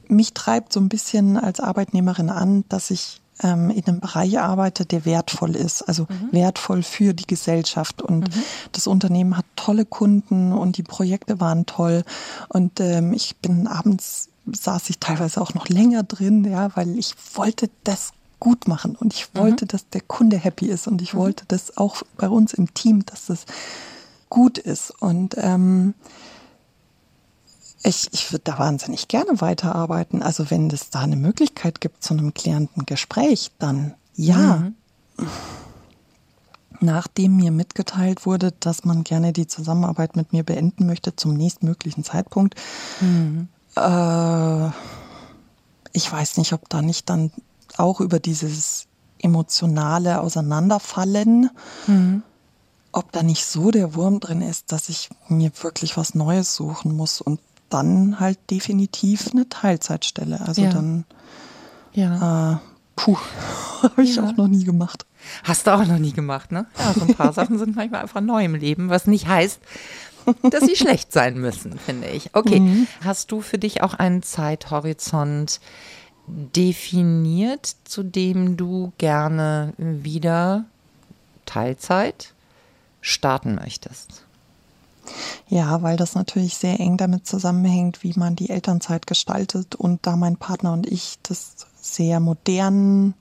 mich 0.07 0.33
treibt 0.33 0.73
so 0.73 0.79
ein 0.79 0.89
bisschen 0.89 1.37
als 1.37 1.59
Arbeitnehmerin 1.59 2.29
an, 2.29 2.63
dass 2.69 2.91
ich 2.91 3.21
ähm, 3.43 3.69
in 3.69 3.85
einem 3.85 3.99
Bereich 3.99 4.39
arbeite, 4.39 4.85
der 4.85 5.03
wertvoll 5.03 5.55
ist, 5.57 5.81
also 5.81 6.03
mhm. 6.03 6.31
wertvoll 6.31 6.83
für 6.83 7.13
die 7.13 7.27
Gesellschaft. 7.27 8.01
Und 8.01 8.33
mhm. 8.33 8.43
das 8.71 8.87
Unternehmen 8.87 9.37
hat 9.37 9.45
tolle 9.57 9.85
Kunden 9.85 10.53
und 10.53 10.77
die 10.77 10.83
Projekte 10.83 11.39
waren 11.41 11.65
toll. 11.65 12.03
Und 12.47 12.79
ähm, 12.79 13.13
ich 13.13 13.35
bin 13.37 13.67
abends 13.67 14.29
saß 14.51 14.89
ich 14.89 14.99
teilweise 14.99 15.41
auch 15.41 15.53
noch 15.53 15.69
länger 15.69 16.03
drin, 16.03 16.43
ja, 16.45 16.75
weil 16.75 16.97
ich 16.97 17.15
wollte 17.33 17.69
das 17.83 18.11
gut 18.39 18.67
machen 18.67 18.95
und 18.95 19.13
ich 19.13 19.33
wollte, 19.33 19.65
mhm. 19.65 19.69
dass 19.69 19.89
der 19.89 20.01
Kunde 20.01 20.37
happy 20.37 20.67
ist 20.67 20.87
und 20.87 21.01
ich 21.01 21.13
mhm. 21.13 21.19
wollte 21.19 21.45
das 21.47 21.77
auch 21.77 22.03
bei 22.17 22.29
uns 22.29 22.53
im 22.53 22.73
Team, 22.73 23.05
dass 23.05 23.27
das 23.27 23.45
gut 24.29 24.57
ist. 24.57 24.91
Und 25.01 25.35
ähm, 25.37 25.93
ich, 27.83 28.09
ich 28.11 28.31
würde 28.31 28.43
da 28.43 28.59
wahnsinnig 28.59 29.07
gerne 29.07 29.41
weiterarbeiten. 29.41 30.21
Also 30.21 30.49
wenn 30.49 30.69
es 30.69 30.89
da 30.89 31.01
eine 31.01 31.15
Möglichkeit 31.15 31.81
gibt 31.81 32.03
zu 32.03 32.13
einem 32.13 32.33
klärenden 32.33 32.85
Gespräch, 32.85 33.51
dann 33.59 33.93
ja. 34.15 34.71
Mhm. 35.17 35.27
nachdem 36.81 37.37
mir 37.37 37.51
mitgeteilt 37.51 38.25
wurde, 38.25 38.53
dass 38.59 38.83
man 38.85 39.03
gerne 39.03 39.33
die 39.33 39.47
Zusammenarbeit 39.47 40.15
mit 40.15 40.33
mir 40.33 40.43
beenden 40.43 40.85
möchte 40.85 41.15
zum 41.15 41.33
nächstmöglichen 41.33 42.03
Zeitpunkt. 42.03 42.55
Mhm. 43.01 43.47
Äh, 43.75 44.69
ich 45.93 46.11
weiß 46.11 46.37
nicht, 46.37 46.53
ob 46.53 46.67
da 46.69 46.81
nicht 46.81 47.09
dann 47.09 47.31
auch 47.77 48.01
über 48.01 48.19
dieses 48.19 48.87
emotionale 49.19 50.21
Auseinanderfallen, 50.21 51.49
mhm. 51.87 52.23
ob 52.91 53.11
da 53.11 53.23
nicht 53.23 53.45
so 53.45 53.71
der 53.71 53.95
Wurm 53.95 54.19
drin 54.19 54.41
ist, 54.41 54.71
dass 54.71 54.89
ich 54.89 55.09
mir 55.27 55.51
wirklich 55.61 55.97
was 55.97 56.15
Neues 56.15 56.55
suchen 56.55 56.95
muss 56.95 57.21
und 57.21 57.39
dann 57.69 58.19
halt 58.19 58.37
definitiv 58.51 59.31
eine 59.31 59.49
Teilzeitstelle. 59.49 60.41
Also 60.41 60.63
ja. 60.63 60.69
dann, 60.69 61.05
ja. 61.93 62.53
Äh, 62.53 62.57
puh, 62.95 63.17
habe 63.81 64.03
ich 64.03 64.17
ja. 64.17 64.23
auch 64.23 64.35
noch 64.37 64.47
nie 64.47 64.63
gemacht. 64.63 65.05
Hast 65.43 65.65
du 65.65 65.73
auch 65.73 65.85
noch 65.85 65.97
nie 65.97 66.13
gemacht, 66.13 66.51
ne? 66.51 66.67
Ja, 66.77 66.93
so 66.93 67.01
ein 67.01 67.15
paar 67.15 67.33
Sachen 67.33 67.57
sind 67.57 67.75
manchmal 67.75 68.01
einfach 68.01 68.21
neu 68.21 68.45
im 68.45 68.55
Leben, 68.55 68.89
was 68.89 69.07
nicht 69.07 69.27
heißt, 69.27 69.59
dass 70.49 70.65
sie 70.65 70.75
schlecht 70.75 71.11
sein 71.11 71.37
müssen, 71.37 71.77
finde 71.77 72.07
ich. 72.07 72.29
Okay, 72.33 72.59
mhm. 72.59 72.87
hast 73.03 73.31
du 73.31 73.41
für 73.41 73.57
dich 73.57 73.83
auch 73.83 73.93
einen 73.93 74.23
Zeithorizont 74.23 75.59
definiert, 76.27 77.75
zu 77.83 78.03
dem 78.03 78.57
du 78.57 78.91
gerne 78.97 79.73
wieder 79.77 80.65
Teilzeit 81.45 82.33
starten 83.01 83.55
möchtest? 83.55 84.23
Ja, 85.47 85.83
weil 85.83 85.97
das 85.97 86.15
natürlich 86.15 86.55
sehr 86.55 86.79
eng 86.79 86.97
damit 86.97 87.27
zusammenhängt, 87.27 88.03
wie 88.03 88.13
man 88.15 88.35
die 88.35 88.49
Elternzeit 88.49 89.05
gestaltet 89.05 89.75
und 89.75 90.05
da 90.07 90.15
mein 90.15 90.37
Partner 90.37 90.73
und 90.73 90.87
ich 90.87 91.19
das 91.21 91.55
sehr 91.79 92.19
modern 92.19 93.13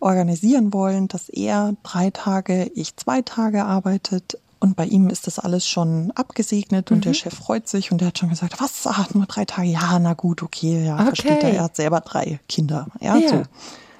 organisieren 0.00 0.72
wollen, 0.72 1.08
dass 1.08 1.28
er 1.28 1.74
drei 1.82 2.10
Tage, 2.10 2.70
ich 2.74 2.96
zwei 2.96 3.22
Tage 3.22 3.64
arbeitet. 3.64 4.38
Und 4.60 4.74
bei 4.74 4.86
ihm 4.86 5.08
ist 5.08 5.26
das 5.26 5.38
alles 5.38 5.68
schon 5.68 6.10
abgesegnet 6.16 6.90
und 6.90 6.98
mhm. 6.98 7.02
der 7.02 7.14
Chef 7.14 7.34
freut 7.34 7.68
sich 7.68 7.92
und 7.92 8.00
der 8.00 8.08
hat 8.08 8.18
schon 8.18 8.28
gesagt, 8.28 8.60
was, 8.60 8.86
ah, 8.86 9.06
nur 9.14 9.26
drei 9.26 9.44
Tage? 9.44 9.68
Ja, 9.68 9.98
na 10.00 10.14
gut, 10.14 10.42
okay, 10.42 10.84
ja, 10.84 10.94
okay. 10.94 11.04
versteht 11.06 11.42
er, 11.44 11.54
er 11.54 11.62
hat 11.64 11.76
selber 11.76 12.00
drei 12.00 12.40
Kinder. 12.48 12.88
Ja, 13.00 13.16
ja. 13.16 13.28
so. 13.28 13.42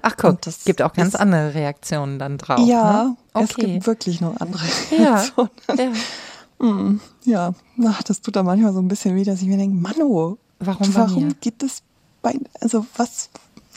Ach 0.02 0.16
guck, 0.16 0.46
es 0.46 0.64
gibt 0.64 0.82
auch 0.82 0.92
ganz 0.92 1.14
ist, 1.14 1.20
andere 1.20 1.54
Reaktionen 1.54 2.18
dann 2.18 2.38
drauf. 2.38 2.66
Ja, 2.66 3.04
ne? 3.04 3.16
okay. 3.34 3.44
es 3.44 3.54
gibt 3.56 3.86
wirklich 3.86 4.20
noch 4.20 4.40
andere 4.40 4.62
Reaktionen. 4.90 5.50
Ja, 5.68 5.84
ja. 5.84 5.92
Hm, 6.60 7.00
ja, 7.24 7.54
ach, 7.86 8.02
das 8.02 8.20
tut 8.20 8.34
da 8.34 8.42
manchmal 8.42 8.72
so 8.72 8.80
ein 8.80 8.88
bisschen 8.88 9.14
weh, 9.14 9.22
dass 9.22 9.40
ich 9.40 9.46
mir 9.46 9.56
denke, 9.56 9.76
Mano, 9.76 10.38
warum, 10.58 10.94
warum 10.94 11.36
geht 11.40 11.62
es 11.62 11.82
bei, 12.20 12.34
also 12.60 12.84
was, 12.96 13.30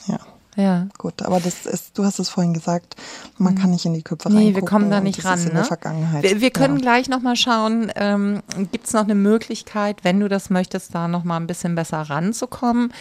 ja. 0.08 0.18
Ja. 0.56 0.88
Gut, 0.98 1.22
aber 1.22 1.40
das 1.40 1.64
ist, 1.64 1.96
du 1.96 2.04
hast 2.04 2.18
es 2.18 2.28
vorhin 2.28 2.52
gesagt, 2.52 2.96
man 3.38 3.54
kann 3.54 3.70
nicht 3.70 3.86
in 3.86 3.94
die 3.94 4.02
Köpfe 4.02 4.30
Nee, 4.30 4.54
wir 4.54 4.62
kommen 4.62 4.90
da 4.90 5.00
nicht 5.00 5.24
ran. 5.24 5.42
Ne? 5.44 5.64
Vergangenheit. 5.64 6.22
Wir, 6.22 6.40
wir 6.42 6.50
können 6.50 6.76
ja. 6.76 6.82
gleich 6.82 7.08
nochmal 7.08 7.36
schauen, 7.36 7.90
ähm, 7.96 8.42
gibt 8.70 8.86
es 8.86 8.92
noch 8.92 9.04
eine 9.04 9.14
Möglichkeit, 9.14 10.04
wenn 10.04 10.20
du 10.20 10.28
das 10.28 10.50
möchtest, 10.50 10.94
da 10.94 11.08
nochmal 11.08 11.40
ein 11.40 11.46
bisschen 11.46 11.74
besser 11.74 12.02
ranzukommen. 12.02 12.92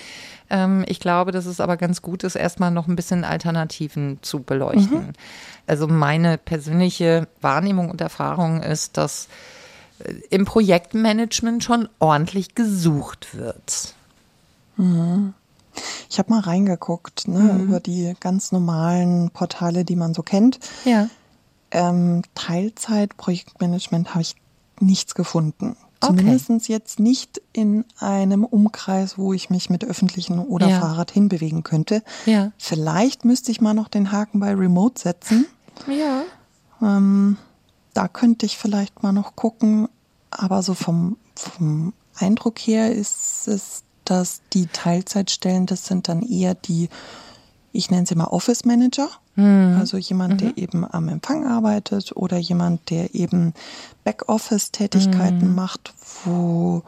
Ähm, 0.49 0.85
ich 0.87 1.01
glaube, 1.01 1.31
dass 1.31 1.45
es 1.45 1.59
aber 1.59 1.75
ganz 1.75 2.01
gut 2.01 2.23
ist, 2.23 2.35
erstmal 2.35 2.71
noch 2.71 2.87
ein 2.87 2.95
bisschen 2.95 3.25
Alternativen 3.25 4.19
zu 4.21 4.43
beleuchten. 4.43 5.07
Mhm. 5.07 5.13
Also 5.67 5.87
meine 5.87 6.37
persönliche 6.37 7.27
Wahrnehmung 7.41 7.89
und 7.89 7.99
Erfahrung 7.99 8.63
ist, 8.63 8.95
dass 8.97 9.27
äh, 9.99 10.13
im 10.29 10.45
Projektmanagement 10.45 11.65
schon 11.65 11.89
ordentlich 11.99 12.55
gesucht 12.55 13.35
wird. 13.35 13.93
Mhm. 14.77 15.33
Ich 16.09 16.19
habe 16.19 16.29
mal 16.31 16.41
reingeguckt, 16.41 17.27
ne, 17.27 17.39
mhm. 17.39 17.63
über 17.63 17.79
die 17.79 18.13
ganz 18.19 18.51
normalen 18.51 19.31
Portale, 19.31 19.85
die 19.85 19.95
man 19.95 20.13
so 20.13 20.23
kennt. 20.23 20.59
Ja. 20.85 21.09
Ähm, 21.71 22.23
Teilzeit, 22.35 23.15
Projektmanagement 23.17 24.09
habe 24.09 24.21
ich 24.21 24.35
nichts 24.79 25.15
gefunden. 25.15 25.77
Okay. 26.01 26.17
Zumindest 26.17 26.67
jetzt 26.67 26.99
nicht 26.99 27.41
in 27.53 27.85
einem 27.99 28.43
Umkreis, 28.43 29.19
wo 29.19 29.33
ich 29.33 29.51
mich 29.51 29.69
mit 29.69 29.85
öffentlichen 29.85 30.39
oder 30.39 30.67
ja. 30.67 30.79
Fahrrad 30.79 31.11
hinbewegen 31.11 31.61
könnte. 31.61 32.03
Ja. 32.25 32.51
Vielleicht 32.57 33.23
müsste 33.23 33.51
ich 33.51 33.61
mal 33.61 33.75
noch 33.75 33.87
den 33.87 34.11
Haken 34.11 34.39
bei 34.39 34.53
Remote 34.53 34.99
setzen. 34.99 35.45
Ja. 35.87 36.23
Ähm, 36.81 37.37
da 37.93 38.07
könnte 38.07 38.47
ich 38.47 38.57
vielleicht 38.57 39.03
mal 39.03 39.11
noch 39.11 39.35
gucken. 39.35 39.87
Aber 40.31 40.63
so 40.63 40.73
vom, 40.73 41.17
vom 41.35 41.93
Eindruck 42.15 42.57
her 42.57 42.91
ist 42.93 43.47
es 43.47 43.83
dass 44.11 44.41
die 44.51 44.67
Teilzeitstellen, 44.67 45.67
das 45.67 45.85
sind 45.85 46.09
dann 46.09 46.21
eher 46.21 46.53
die, 46.53 46.89
ich 47.71 47.89
nenne 47.89 48.05
sie 48.05 48.15
mal 48.15 48.25
Office 48.25 48.65
Manager. 48.65 49.07
Mhm. 49.35 49.77
Also 49.79 49.95
jemand, 49.95 50.33
mhm. 50.33 50.37
der 50.37 50.57
eben 50.57 50.85
am 50.85 51.07
Empfang 51.07 51.47
arbeitet 51.47 52.11
oder 52.17 52.37
jemand, 52.37 52.89
der 52.89 53.15
eben 53.15 53.53
Backoffice-Tätigkeiten 54.03 55.47
mhm. 55.47 55.55
macht, 55.55 55.93
wo 56.25 56.83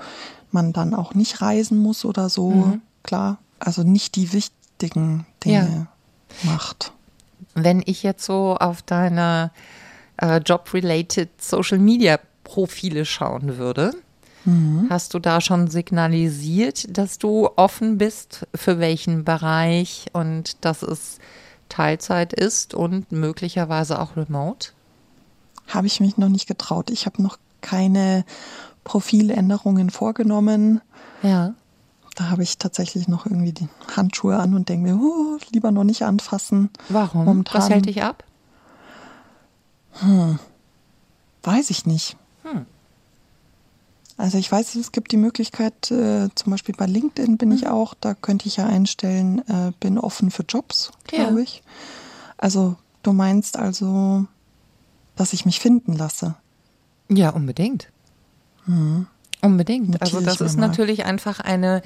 man 0.51 0.73
dann 0.73 0.93
auch 0.93 1.13
nicht 1.13 1.41
reisen 1.41 1.77
muss 1.77 2.03
oder 2.03 2.27
so. 2.27 2.49
Mhm. 2.49 2.81
Klar, 3.03 3.37
also 3.57 3.83
nicht 3.83 4.17
die 4.17 4.33
wichtigen 4.33 5.25
Dinge 5.45 5.87
ja. 6.43 6.51
macht. 6.51 6.91
Wenn 7.55 7.81
ich 7.85 8.03
jetzt 8.03 8.25
so 8.25 8.57
auf 8.59 8.81
deine 8.81 9.51
äh, 10.17 10.39
Job-related 10.39 11.29
Social 11.41 11.79
Media 11.79 12.19
Profile 12.43 13.05
schauen 13.05 13.57
würde, 13.57 13.93
Mhm. 14.45 14.87
Hast 14.89 15.13
du 15.13 15.19
da 15.19 15.41
schon 15.41 15.67
signalisiert, 15.67 16.97
dass 16.97 17.17
du 17.17 17.49
offen 17.55 17.97
bist 17.97 18.47
für 18.53 18.79
welchen 18.79 19.23
Bereich 19.23 20.07
und 20.13 20.63
dass 20.65 20.83
es 20.83 21.19
Teilzeit 21.69 22.33
ist 22.33 22.73
und 22.73 23.11
möglicherweise 23.11 23.99
auch 23.99 24.15
remote? 24.15 24.69
Habe 25.67 25.87
ich 25.87 25.99
mich 25.99 26.17
noch 26.17 26.29
nicht 26.29 26.47
getraut. 26.47 26.89
Ich 26.89 27.05
habe 27.05 27.21
noch 27.21 27.37
keine 27.61 28.25
Profiländerungen 28.83 29.89
vorgenommen. 29.89 30.81
Ja. 31.21 31.53
Da 32.15 32.29
habe 32.29 32.43
ich 32.43 32.57
tatsächlich 32.57 33.07
noch 33.07 33.25
irgendwie 33.25 33.53
die 33.53 33.69
Handschuhe 33.95 34.37
an 34.37 34.53
und 34.53 34.69
denke 34.69 34.91
mir, 34.91 34.99
oh, 35.01 35.37
lieber 35.51 35.71
noch 35.71 35.83
nicht 35.83 36.03
anfassen. 36.03 36.69
Warum? 36.89 37.25
Momentan, 37.25 37.61
Was 37.61 37.69
hält 37.69 37.85
dich 37.87 38.03
ab? 38.03 38.23
Hm, 39.93 40.37
weiß 41.43 41.69
ich 41.69 41.85
nicht. 41.85 42.17
Hm. 42.43 42.65
Also 44.17 44.37
ich 44.37 44.51
weiß, 44.51 44.75
es 44.75 44.91
gibt 44.91 45.11
die 45.11 45.17
Möglichkeit, 45.17 45.89
äh, 45.91 46.29
zum 46.35 46.51
Beispiel 46.51 46.75
bei 46.77 46.85
LinkedIn 46.85 47.37
bin 47.37 47.49
mhm. 47.49 47.55
ich 47.55 47.67
auch, 47.67 47.93
da 47.99 48.13
könnte 48.13 48.47
ich 48.47 48.57
ja 48.57 48.67
einstellen, 48.67 49.39
äh, 49.47 49.71
bin 49.79 49.97
offen 49.97 50.31
für 50.31 50.43
Jobs, 50.43 50.91
glaube 51.07 51.37
ja. 51.37 51.43
ich. 51.43 51.63
Also 52.37 52.75
du 53.01 53.13
meinst 53.13 53.57
also, 53.57 54.25
dass 55.15 55.33
ich 55.33 55.45
mich 55.45 55.59
finden 55.59 55.93
lasse? 55.93 56.35
Ja, 57.09 57.29
unbedingt. 57.29 57.89
Mhm. 58.65 59.07
Unbedingt. 59.41 59.89
Notiere 59.89 60.01
also 60.01 60.21
das 60.21 60.41
ist 60.41 60.57
natürlich 60.57 61.05
einfach 61.05 61.39
eine 61.39 61.81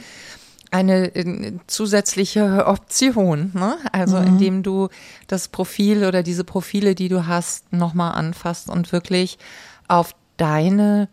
eine 0.70 1.16
äh, 1.16 1.54
zusätzliche 1.68 2.66
Option, 2.68 3.52
ne? 3.54 3.78
Also 3.92 4.18
mhm. 4.18 4.28
indem 4.28 4.64
du 4.64 4.90
das 5.28 5.48
Profil 5.48 6.06
oder 6.06 6.24
diese 6.24 6.44
Profile, 6.44 6.94
die 6.94 7.08
du 7.08 7.26
hast, 7.26 7.72
nochmal 7.72 8.14
anfasst 8.14 8.70
und 8.70 8.92
wirklich 8.92 9.38
auf 9.88 10.14
deine 10.36 11.08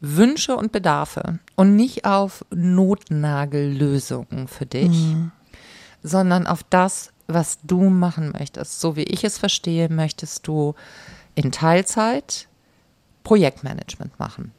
Wünsche 0.00 0.56
und 0.56 0.72
Bedarfe 0.72 1.38
und 1.54 1.76
nicht 1.76 2.04
auf 2.04 2.44
Notnagellösungen 2.50 4.48
für 4.48 4.66
dich, 4.66 4.90
mhm. 4.90 5.32
sondern 6.02 6.46
auf 6.46 6.62
das, 6.64 7.12
was 7.26 7.58
du 7.62 7.88
machen 7.88 8.32
möchtest. 8.32 8.80
So 8.80 8.96
wie 8.96 9.04
ich 9.04 9.24
es 9.24 9.38
verstehe, 9.38 9.88
möchtest 9.88 10.46
du 10.46 10.74
in 11.34 11.52
Teilzeit 11.52 12.48
Projektmanagement 13.24 14.18
machen. 14.18 14.52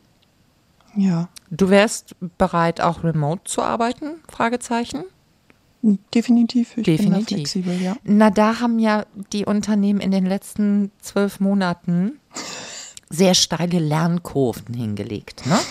Ja. 0.96 1.30
Du 1.50 1.70
wärst 1.70 2.16
bereit, 2.38 2.82
auch 2.82 3.04
remote 3.04 3.44
zu 3.46 3.62
arbeiten? 3.62 4.16
Fragezeichen. 4.30 5.04
Definitiv. 6.14 6.76
Ich 6.76 6.84
Definitiv. 6.84 7.28
Bin 7.28 7.38
flexibel, 7.38 7.82
ja. 7.82 7.96
Na, 8.04 8.30
da 8.30 8.60
haben 8.60 8.80
ja 8.80 9.06
die 9.32 9.46
Unternehmen 9.46 10.02
in 10.02 10.12
den 10.12 10.26
letzten 10.26 10.92
zwölf 11.00 11.40
Monaten 11.40 12.20
sehr 13.10 13.34
steile 13.34 13.80
Lernkurven 13.80 14.74
hingelegt. 14.74 15.46
Ne? 15.46 15.58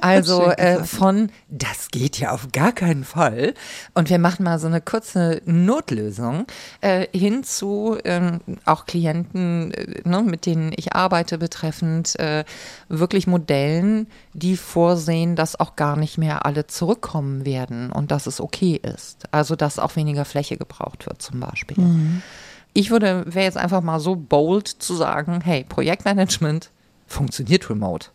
Also 0.00 0.44
äh, 0.44 0.84
von, 0.84 1.30
das 1.48 1.88
geht 1.90 2.20
ja 2.20 2.30
auf 2.30 2.52
gar 2.52 2.70
keinen 2.70 3.02
Fall. 3.02 3.54
Und 3.94 4.10
wir 4.10 4.20
machen 4.20 4.44
mal 4.44 4.60
so 4.60 4.68
eine 4.68 4.80
kurze 4.80 5.42
Notlösung 5.44 6.46
äh, 6.80 7.08
hin 7.12 7.42
zu 7.42 7.98
ähm, 8.04 8.38
auch 8.64 8.86
Klienten, 8.86 9.72
äh, 9.72 10.08
ne, 10.08 10.22
mit 10.22 10.46
denen 10.46 10.72
ich 10.76 10.92
arbeite, 10.92 11.36
betreffend 11.38 12.16
äh, 12.20 12.44
wirklich 12.88 13.26
Modellen, 13.26 14.06
die 14.34 14.56
vorsehen, 14.56 15.34
dass 15.34 15.58
auch 15.58 15.74
gar 15.74 15.96
nicht 15.96 16.16
mehr 16.16 16.46
alle 16.46 16.68
zurückkommen 16.68 17.44
werden 17.44 17.90
und 17.90 18.12
dass 18.12 18.28
es 18.28 18.40
okay 18.40 18.80
ist. 18.80 19.24
Also 19.32 19.56
dass 19.56 19.80
auch 19.80 19.96
weniger 19.96 20.24
Fläche 20.24 20.56
gebraucht 20.56 21.06
wird 21.06 21.22
zum 21.22 21.40
Beispiel. 21.40 21.82
Mhm. 21.82 22.22
Ich 22.78 22.92
würde, 22.92 23.24
wäre 23.26 23.44
jetzt 23.44 23.56
einfach 23.56 23.80
mal 23.80 23.98
so 23.98 24.14
bold 24.14 24.68
zu 24.68 24.94
sagen, 24.94 25.40
hey, 25.40 25.64
Projektmanagement 25.68 26.70
funktioniert 27.08 27.68
remote. 27.68 28.10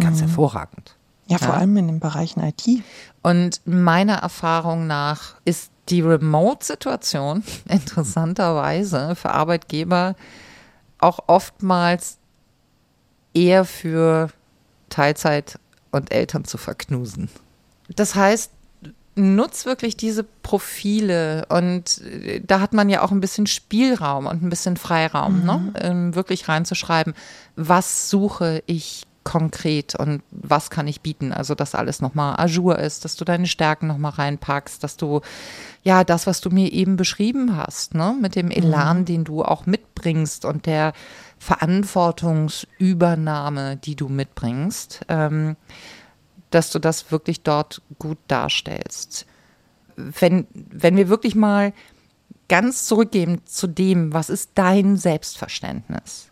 Ganz 0.00 0.16
mhm. 0.16 0.28
hervorragend. 0.28 0.96
Ja, 1.26 1.36
vor 1.36 1.48
ja. 1.48 1.54
allem 1.56 1.76
in 1.76 1.88
den 1.88 2.00
Bereichen 2.00 2.42
IT. 2.42 2.82
Und 3.22 3.60
meiner 3.66 4.14
Erfahrung 4.14 4.86
nach 4.86 5.34
ist 5.44 5.70
die 5.90 6.00
Remote-Situation 6.00 7.44
interessanterweise 7.68 9.14
für 9.14 9.28
Arbeitgeber 9.28 10.16
auch 10.96 11.18
oftmals 11.26 12.16
eher 13.34 13.66
für 13.66 14.30
Teilzeit 14.88 15.58
und 15.90 16.12
Eltern 16.14 16.46
zu 16.46 16.56
verknusen. 16.56 17.28
Das 17.94 18.14
heißt, 18.14 18.52
nutz 19.18 19.66
wirklich 19.66 19.96
diese 19.96 20.24
Profile 20.24 21.46
und 21.48 22.00
äh, 22.02 22.40
da 22.40 22.60
hat 22.60 22.72
man 22.72 22.88
ja 22.88 23.02
auch 23.02 23.10
ein 23.10 23.20
bisschen 23.20 23.46
Spielraum 23.46 24.26
und 24.26 24.42
ein 24.42 24.50
bisschen 24.50 24.76
Freiraum, 24.76 25.44
ne? 25.44 25.58
mhm. 25.58 25.72
ne? 25.72 25.80
ähm, 25.80 26.14
wirklich 26.14 26.48
reinzuschreiben, 26.48 27.14
was 27.56 28.08
suche 28.08 28.62
ich 28.66 29.04
konkret 29.24 29.94
und 29.94 30.22
was 30.30 30.70
kann 30.70 30.86
ich 30.86 31.02
bieten. 31.02 31.34
Also, 31.34 31.54
dass 31.54 31.74
alles 31.74 32.00
nochmal 32.00 32.36
ajour 32.38 32.78
ist, 32.78 33.04
dass 33.04 33.16
du 33.16 33.26
deine 33.26 33.46
Stärken 33.46 33.86
nochmal 33.86 34.12
reinpackst, 34.12 34.82
dass 34.82 34.96
du 34.96 35.20
ja 35.82 36.02
das, 36.02 36.26
was 36.26 36.40
du 36.40 36.48
mir 36.48 36.72
eben 36.72 36.96
beschrieben 36.96 37.54
hast, 37.54 37.94
ne, 37.94 38.16
mit 38.18 38.36
dem 38.36 38.50
Elan, 38.50 39.00
mhm. 39.00 39.04
den 39.04 39.24
du 39.24 39.44
auch 39.44 39.66
mitbringst 39.66 40.46
und 40.46 40.64
der 40.64 40.94
Verantwortungsübernahme, 41.38 43.76
die 43.76 43.96
du 43.96 44.08
mitbringst, 44.08 45.02
ähm, 45.08 45.56
dass 46.50 46.70
du 46.70 46.78
das 46.78 47.10
wirklich 47.12 47.42
dort 47.42 47.82
gut 47.98 48.18
darstellst. 48.28 49.26
Wenn, 49.96 50.46
wenn 50.52 50.96
wir 50.96 51.08
wirklich 51.08 51.34
mal 51.34 51.72
ganz 52.48 52.86
zurückgehen 52.86 53.42
zu 53.44 53.66
dem, 53.66 54.12
was 54.12 54.30
ist 54.30 54.52
dein 54.54 54.96
Selbstverständnis? 54.96 56.30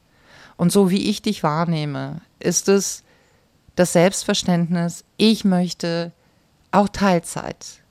Und 0.56 0.73
so 0.73 0.90
wie 0.90 1.11
ich 1.11 1.20
dich 1.20 1.42
wahrnehme, 1.42 2.23
ist 2.38 2.68
es 2.68 3.02
das 3.75 3.92
Selbstverständnis, 3.92 5.04
ich 5.18 5.44
möchte 5.44 6.12
auch 6.70 6.88
Teilzeit 6.88 7.82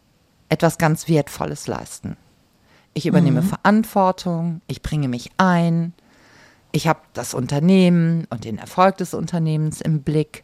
etwas 0.49 0.77
ganz 0.77 1.07
Wertvolles 1.07 1.67
leisten. 1.67 2.17
Ich 2.93 3.05
übernehme 3.05 3.41
mhm. 3.41 3.47
Verantwortung, 3.47 4.61
ich 4.67 4.81
bringe 4.81 5.07
mich 5.07 5.29
ein, 5.37 5.93
ich 6.71 6.87
habe 6.87 6.99
das 7.13 7.33
Unternehmen 7.33 8.25
und 8.29 8.43
den 8.43 8.57
Erfolg 8.57 8.97
des 8.97 9.13
Unternehmens 9.13 9.79
im 9.79 10.01
Blick. 10.01 10.43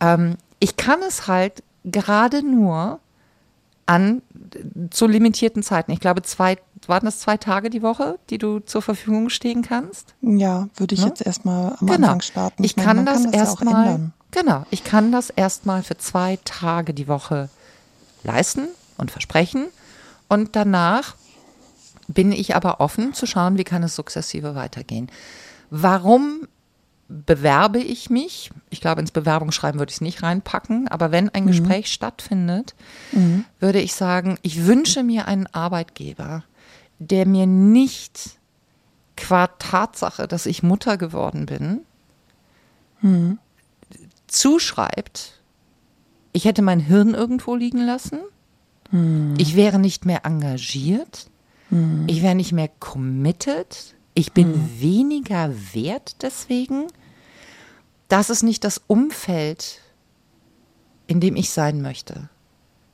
Ähm, 0.00 0.36
ich 0.64 0.78
kann 0.78 1.02
es 1.06 1.26
halt 1.26 1.62
gerade 1.84 2.42
nur 2.42 2.98
an 3.84 4.22
zu 4.88 5.06
limitierten 5.06 5.62
Zeiten. 5.62 5.92
Ich 5.92 6.00
glaube, 6.00 6.22
zwei, 6.22 6.56
waren 6.86 7.04
das 7.04 7.18
zwei 7.18 7.36
Tage 7.36 7.68
die 7.68 7.82
Woche, 7.82 8.18
die 8.30 8.38
du 8.38 8.60
zur 8.60 8.80
Verfügung 8.80 9.28
stehen 9.28 9.60
kannst? 9.60 10.14
Ja, 10.22 10.70
würde 10.76 10.94
ich 10.94 11.02
ne? 11.02 11.08
jetzt 11.08 11.20
erstmal 11.20 11.76
am 11.78 11.86
genau. 11.86 12.06
Anfang 12.06 12.20
starten. 12.22 12.64
Ich, 12.64 12.70
ich 12.70 12.76
meine, 12.78 12.86
kann 12.86 13.04
das, 13.04 13.24
das 13.24 13.32
erstmal. 13.34 13.86
Ja 13.86 14.00
genau, 14.30 14.64
ich 14.70 14.84
kann 14.84 15.12
das 15.12 15.28
erstmal 15.28 15.82
für 15.82 15.98
zwei 15.98 16.38
Tage 16.46 16.94
die 16.94 17.08
Woche 17.08 17.50
leisten 18.22 18.68
und 18.96 19.10
versprechen. 19.10 19.66
Und 20.30 20.56
danach 20.56 21.14
bin 22.08 22.32
ich 22.32 22.56
aber 22.56 22.80
offen 22.80 23.12
zu 23.12 23.26
schauen, 23.26 23.58
wie 23.58 23.64
kann 23.64 23.82
es 23.82 23.96
sukzessive 23.96 24.54
weitergehen. 24.54 25.10
Warum 25.68 26.48
bewerbe 27.26 27.78
ich 27.78 28.10
mich. 28.10 28.50
Ich 28.70 28.80
glaube, 28.80 29.00
ins 29.00 29.12
Bewerbungsschreiben 29.12 29.78
würde 29.78 29.90
ich 29.90 29.96
es 29.96 30.00
nicht 30.00 30.22
reinpacken, 30.22 30.88
aber 30.88 31.12
wenn 31.12 31.28
ein 31.28 31.44
mhm. 31.44 31.48
Gespräch 31.48 31.92
stattfindet, 31.92 32.74
mhm. 33.12 33.44
würde 33.60 33.80
ich 33.80 33.94
sagen, 33.94 34.38
ich 34.42 34.66
wünsche 34.66 35.02
mir 35.02 35.28
einen 35.28 35.46
Arbeitgeber, 35.46 36.44
der 36.98 37.26
mir 37.26 37.46
nicht 37.46 38.38
qua 39.16 39.46
Tatsache, 39.46 40.26
dass 40.26 40.46
ich 40.46 40.62
Mutter 40.62 40.96
geworden 40.96 41.46
bin, 41.46 41.80
mhm. 43.00 43.38
zuschreibt, 44.26 45.40
ich 46.32 46.46
hätte 46.46 46.62
mein 46.62 46.80
Hirn 46.80 47.14
irgendwo 47.14 47.54
liegen 47.54 47.84
lassen, 47.84 48.18
mhm. 48.90 49.34
ich 49.38 49.54
wäre 49.54 49.78
nicht 49.78 50.04
mehr 50.04 50.26
engagiert, 50.26 51.30
mhm. 51.70 52.04
ich 52.08 52.22
wäre 52.22 52.34
nicht 52.34 52.52
mehr 52.52 52.70
committed, 52.80 53.94
ich 54.14 54.32
bin 54.32 54.48
mhm. 54.48 54.80
weniger 54.80 55.52
wert 55.72 56.22
deswegen. 56.22 56.88
Das 58.14 58.30
ist 58.30 58.44
nicht 58.44 58.62
das 58.62 58.80
Umfeld, 58.86 59.80
in 61.08 61.18
dem 61.18 61.34
ich 61.34 61.50
sein 61.50 61.82
möchte. 61.82 62.28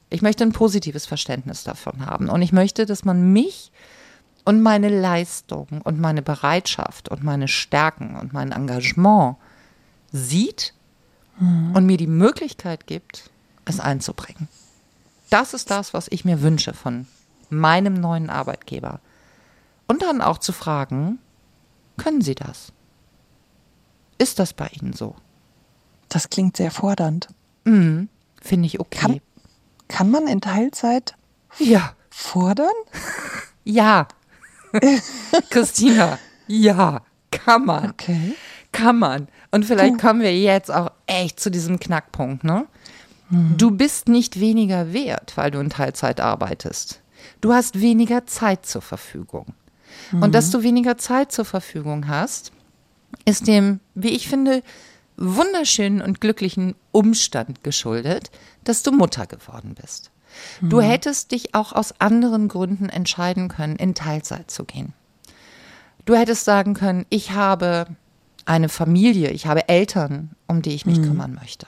Ich 0.08 0.22
möchte 0.22 0.44
ein 0.44 0.52
positives 0.52 1.04
Verständnis 1.04 1.62
davon 1.62 2.06
haben. 2.06 2.30
Und 2.30 2.40
ich 2.40 2.52
möchte, 2.52 2.86
dass 2.86 3.04
man 3.04 3.30
mich 3.30 3.70
und 4.46 4.62
meine 4.62 4.88
Leistung 4.88 5.82
und 5.84 6.00
meine 6.00 6.22
Bereitschaft 6.22 7.10
und 7.10 7.22
meine 7.22 7.48
Stärken 7.48 8.16
und 8.16 8.32
mein 8.32 8.50
Engagement 8.50 9.36
sieht 10.10 10.72
mhm. 11.38 11.76
und 11.76 11.84
mir 11.84 11.98
die 11.98 12.06
Möglichkeit 12.06 12.86
gibt, 12.86 13.28
es 13.66 13.78
einzubringen. 13.78 14.48
Das 15.28 15.52
ist 15.52 15.70
das, 15.70 15.92
was 15.92 16.08
ich 16.08 16.24
mir 16.24 16.40
wünsche 16.40 16.72
von 16.72 17.06
meinem 17.50 17.92
neuen 17.92 18.30
Arbeitgeber. 18.30 19.00
Und 19.86 20.00
dann 20.00 20.22
auch 20.22 20.38
zu 20.38 20.54
fragen, 20.54 21.18
können 21.98 22.22
Sie 22.22 22.34
das? 22.34 22.72
Ist 24.20 24.38
das 24.38 24.52
bei 24.52 24.68
Ihnen 24.78 24.92
so? 24.92 25.16
Das 26.10 26.28
klingt 26.28 26.58
sehr 26.58 26.70
fordernd. 26.70 27.28
Mhm, 27.64 28.10
Finde 28.42 28.66
ich 28.66 28.78
okay. 28.78 28.98
Kann, 28.98 29.20
kann 29.88 30.10
man 30.10 30.26
in 30.26 30.42
Teilzeit 30.42 31.14
ja. 31.58 31.94
fordern? 32.10 32.68
Ja. 33.62 34.08
Christina, 35.50 36.18
ja, 36.46 37.02
kann 37.30 37.66
man. 37.66 37.90
Okay. 37.90 38.34
Kann 38.72 38.98
man. 38.98 39.28
Und 39.50 39.66
vielleicht 39.66 39.98
kommen 39.98 40.22
wir 40.22 40.36
jetzt 40.36 40.70
auch 40.70 40.92
echt 41.06 41.38
zu 41.38 41.50
diesem 41.50 41.78
Knackpunkt, 41.78 42.42
ne? 42.42 42.66
Mhm. 43.28 43.58
Du 43.58 43.70
bist 43.70 44.08
nicht 44.08 44.40
weniger 44.40 44.94
wert, 44.94 45.36
weil 45.36 45.50
du 45.50 45.60
in 45.60 45.68
Teilzeit 45.68 46.20
arbeitest. 46.20 47.02
Du 47.42 47.52
hast 47.52 47.80
weniger 47.80 48.26
Zeit 48.26 48.64
zur 48.64 48.80
Verfügung. 48.80 49.54
Mhm. 50.10 50.22
Und 50.22 50.34
dass 50.34 50.48
mhm. 50.48 50.52
du 50.52 50.62
weniger 50.62 50.96
Zeit 50.96 51.32
zur 51.32 51.44
Verfügung 51.44 52.08
hast, 52.08 52.50
ist 53.24 53.46
dem, 53.46 53.80
wie 53.94 54.10
ich 54.10 54.28
finde, 54.28 54.62
wunderschönen 55.16 56.00
und 56.00 56.20
glücklichen 56.20 56.74
Umstand 56.92 57.62
geschuldet, 57.62 58.30
dass 58.64 58.82
du 58.82 58.90
Mutter 58.92 59.26
geworden 59.26 59.74
bist. 59.80 60.10
Mhm. 60.60 60.70
Du 60.70 60.80
hättest 60.80 61.32
dich 61.32 61.54
auch 61.54 61.72
aus 61.72 62.00
anderen 62.00 62.48
Gründen 62.48 62.88
entscheiden 62.88 63.48
können, 63.48 63.76
in 63.76 63.94
Teilzeit 63.94 64.50
zu 64.50 64.64
gehen. 64.64 64.92
Du 66.06 66.14
hättest 66.14 66.44
sagen 66.44 66.74
können, 66.74 67.06
ich 67.10 67.32
habe 67.32 67.86
eine 68.46 68.68
Familie, 68.68 69.30
ich 69.30 69.46
habe 69.46 69.68
Eltern, 69.68 70.30
um 70.46 70.62
die 70.62 70.74
ich 70.74 70.86
mich 70.86 70.98
mhm. 70.98 71.04
kümmern 71.04 71.34
möchte. 71.34 71.66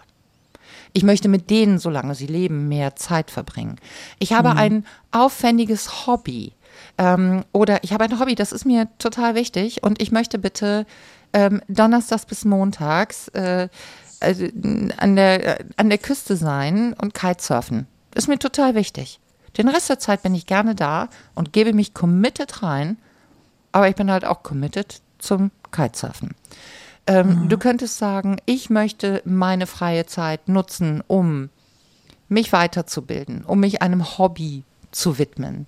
Ich 0.94 1.04
möchte 1.04 1.28
mit 1.28 1.50
denen, 1.50 1.78
solange 1.78 2.14
sie 2.14 2.26
leben, 2.26 2.68
mehr 2.68 2.96
Zeit 2.96 3.30
verbringen. 3.30 3.76
Ich 4.18 4.32
habe 4.32 4.50
mhm. 4.50 4.58
ein 4.58 4.86
aufwendiges 5.10 6.06
Hobby. 6.06 6.52
Ähm, 6.98 7.44
oder 7.52 7.84
ich 7.84 7.92
habe 7.92 8.04
ein 8.04 8.18
Hobby, 8.18 8.34
das 8.34 8.52
ist 8.52 8.64
mir 8.64 8.88
total 8.98 9.34
wichtig 9.34 9.82
und 9.82 10.00
ich 10.02 10.10
möchte 10.12 10.38
bitte 10.38 10.86
ähm, 11.32 11.62
donnerstags 11.68 12.26
bis 12.26 12.44
montags 12.44 13.28
äh, 13.28 13.68
also, 14.20 14.46
an, 14.98 15.16
der, 15.16 15.58
an 15.76 15.88
der 15.88 15.98
Küste 15.98 16.36
sein 16.36 16.94
und 16.94 17.14
Kitesurfen. 17.14 17.86
Ist 18.14 18.28
mir 18.28 18.38
total 18.38 18.74
wichtig. 18.74 19.18
Den 19.56 19.68
Rest 19.68 19.88
der 19.88 19.98
Zeit 19.98 20.22
bin 20.22 20.34
ich 20.34 20.46
gerne 20.46 20.74
da 20.74 21.08
und 21.34 21.52
gebe 21.52 21.72
mich 21.72 21.94
committed 21.94 22.62
rein, 22.62 22.98
aber 23.72 23.88
ich 23.88 23.96
bin 23.96 24.10
halt 24.10 24.24
auch 24.24 24.42
committed 24.42 25.00
zum 25.18 25.50
Kitesurfen. 25.72 26.34
Ähm, 27.06 27.42
mhm. 27.44 27.48
Du 27.48 27.58
könntest 27.58 27.98
sagen, 27.98 28.36
ich 28.46 28.70
möchte 28.70 29.22
meine 29.24 29.66
freie 29.66 30.06
Zeit 30.06 30.48
nutzen, 30.48 31.02
um 31.06 31.50
mich 32.28 32.52
weiterzubilden, 32.52 33.44
um 33.44 33.60
mich 33.60 33.82
einem 33.82 34.18
Hobby 34.18 34.64
zu 34.90 35.18
widmen. 35.18 35.66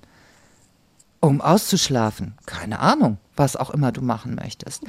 Um 1.24 1.40
auszuschlafen. 1.40 2.34
Keine 2.44 2.80
Ahnung, 2.80 3.16
was 3.34 3.56
auch 3.56 3.70
immer 3.70 3.92
du 3.92 4.02
machen 4.02 4.34
möchtest. 4.34 4.82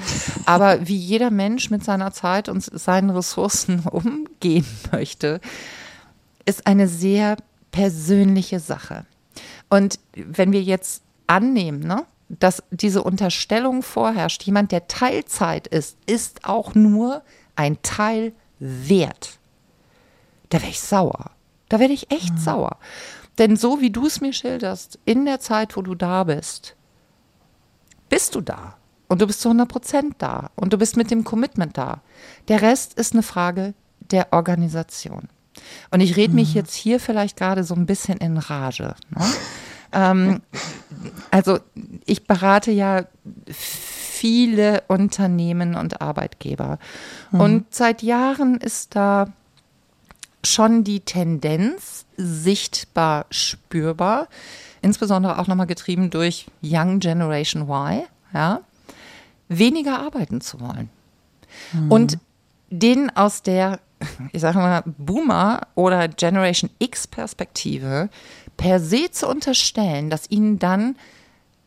Aber 0.46 0.86
wie 0.88 0.98
jeder 0.98 1.32
Mensch 1.32 1.70
mit 1.70 1.86
seiner 1.86 2.12
Zeit 2.12 2.50
und 2.50 2.62
seinen 2.62 3.10
Ressourcen 3.10 3.80
umgehen 3.90 4.66
möchte, 4.92 5.40
ist 6.46 6.68
eine 6.68 6.90
sehr 6.90 7.38
persönliche 7.72 8.60
Sache. 8.60 9.06
Und 9.70 9.98
wenn 10.14 10.52
wir 10.52 10.62
jetzt 10.62 11.04
annehmen, 11.28 11.80
ne, 11.80 12.04
dass 12.28 12.64
diese 12.70 13.02
Unterstellung 13.02 13.82
vorherrscht, 13.82 14.44
jemand, 14.44 14.74
der 14.74 14.90
Teilzeit 14.90 15.68
ist, 15.68 15.98
ist 16.06 16.44
auch 16.44 16.76
nur 16.76 17.22
ein 17.56 17.82
Teil 17.82 18.34
wert, 18.60 19.40
da 20.50 20.62
wäre 20.62 20.72
ich 20.72 20.82
sauer. 20.82 21.32
Da 21.70 21.80
werde 21.80 21.94
ich 21.94 22.12
echt 22.12 22.34
mhm. 22.34 22.40
sauer. 22.40 22.78
Denn 23.38 23.58
so 23.58 23.82
wie 23.82 23.92
du 23.92 24.06
es 24.06 24.22
mir 24.22 24.34
schilderst, 24.34 25.00
in 25.06 25.26
der 25.26 25.40
Zeit, 25.40 25.76
wo 25.76 25.82
du 25.82 25.96
da 25.96 26.24
bist, 26.24 26.76
bist 28.10 28.36
du 28.36 28.42
da. 28.42 28.76
Und 29.08 29.22
du 29.22 29.28
bist 29.28 29.42
zu 29.42 29.50
100 29.50 29.68
Prozent 29.68 30.16
da. 30.20 30.50
Und 30.56 30.74
du 30.74 30.78
bist 30.78 30.98
mit 30.98 31.12
dem 31.12 31.24
Commitment 31.24 31.78
da. 31.78 32.02
Der 32.48 32.62
Rest 32.62 32.94
ist 32.96 33.14
eine 33.14 33.24
Frage 33.24 33.74
der 34.00 34.32
Organisation. 34.32 35.30
Und 35.92 36.02
ich 36.02 36.16
rede 36.16 36.34
mich 36.34 36.50
mhm. 36.50 36.56
jetzt 36.56 36.74
hier 36.74 37.00
vielleicht 37.00 37.38
gerade 37.38 37.64
so 37.64 37.76
ein 37.76 37.86
bisschen 37.86 38.18
in 38.18 38.38
Rage. 38.38 38.96
Ne? 39.10 39.26
ähm, 39.92 40.42
also 41.32 41.60
ich 42.06 42.26
berate 42.26 42.72
ja 42.72 43.06
viele 43.50 44.84
Unternehmen 44.88 45.76
und 45.76 46.02
Arbeitgeber. 46.02 46.80
Mhm. 47.32 47.40
Und 47.40 47.74
seit 47.74 48.02
Jahren 48.02 48.58
ist 48.58 48.96
da 48.96 49.28
schon 50.46 50.84
die 50.84 51.02
Tendenz 51.02 52.06
sichtbar 52.18 53.26
spürbar, 53.32 54.28
insbesondere 54.82 55.40
auch 55.40 55.48
nochmal 55.48 55.68
getrieben 55.68 56.10
durch 56.10 56.48
Young 56.62 57.00
Generation 57.00 57.70
Y, 57.70 58.04
ja, 58.34 58.62
weniger 59.48 60.00
arbeiten 60.00 60.42
zu 60.42 60.60
wollen. 60.60 60.90
Mhm. 61.74 61.92
Und 61.92 62.18
den 62.70 63.16
aus 63.16 63.42
der, 63.42 63.80
ich 64.32 64.42
sage 64.42 64.58
mal, 64.58 64.84
Boomer 64.98 65.68
oder 65.76 66.08
Generation 66.08 66.70
X 66.80 67.08
Perspektive 67.08 68.10
per 68.58 68.80
se 68.80 69.12
zu 69.12 69.28
unterstellen, 69.28 70.10
dass 70.10 70.30
ihnen 70.30 70.60
dann 70.60 70.96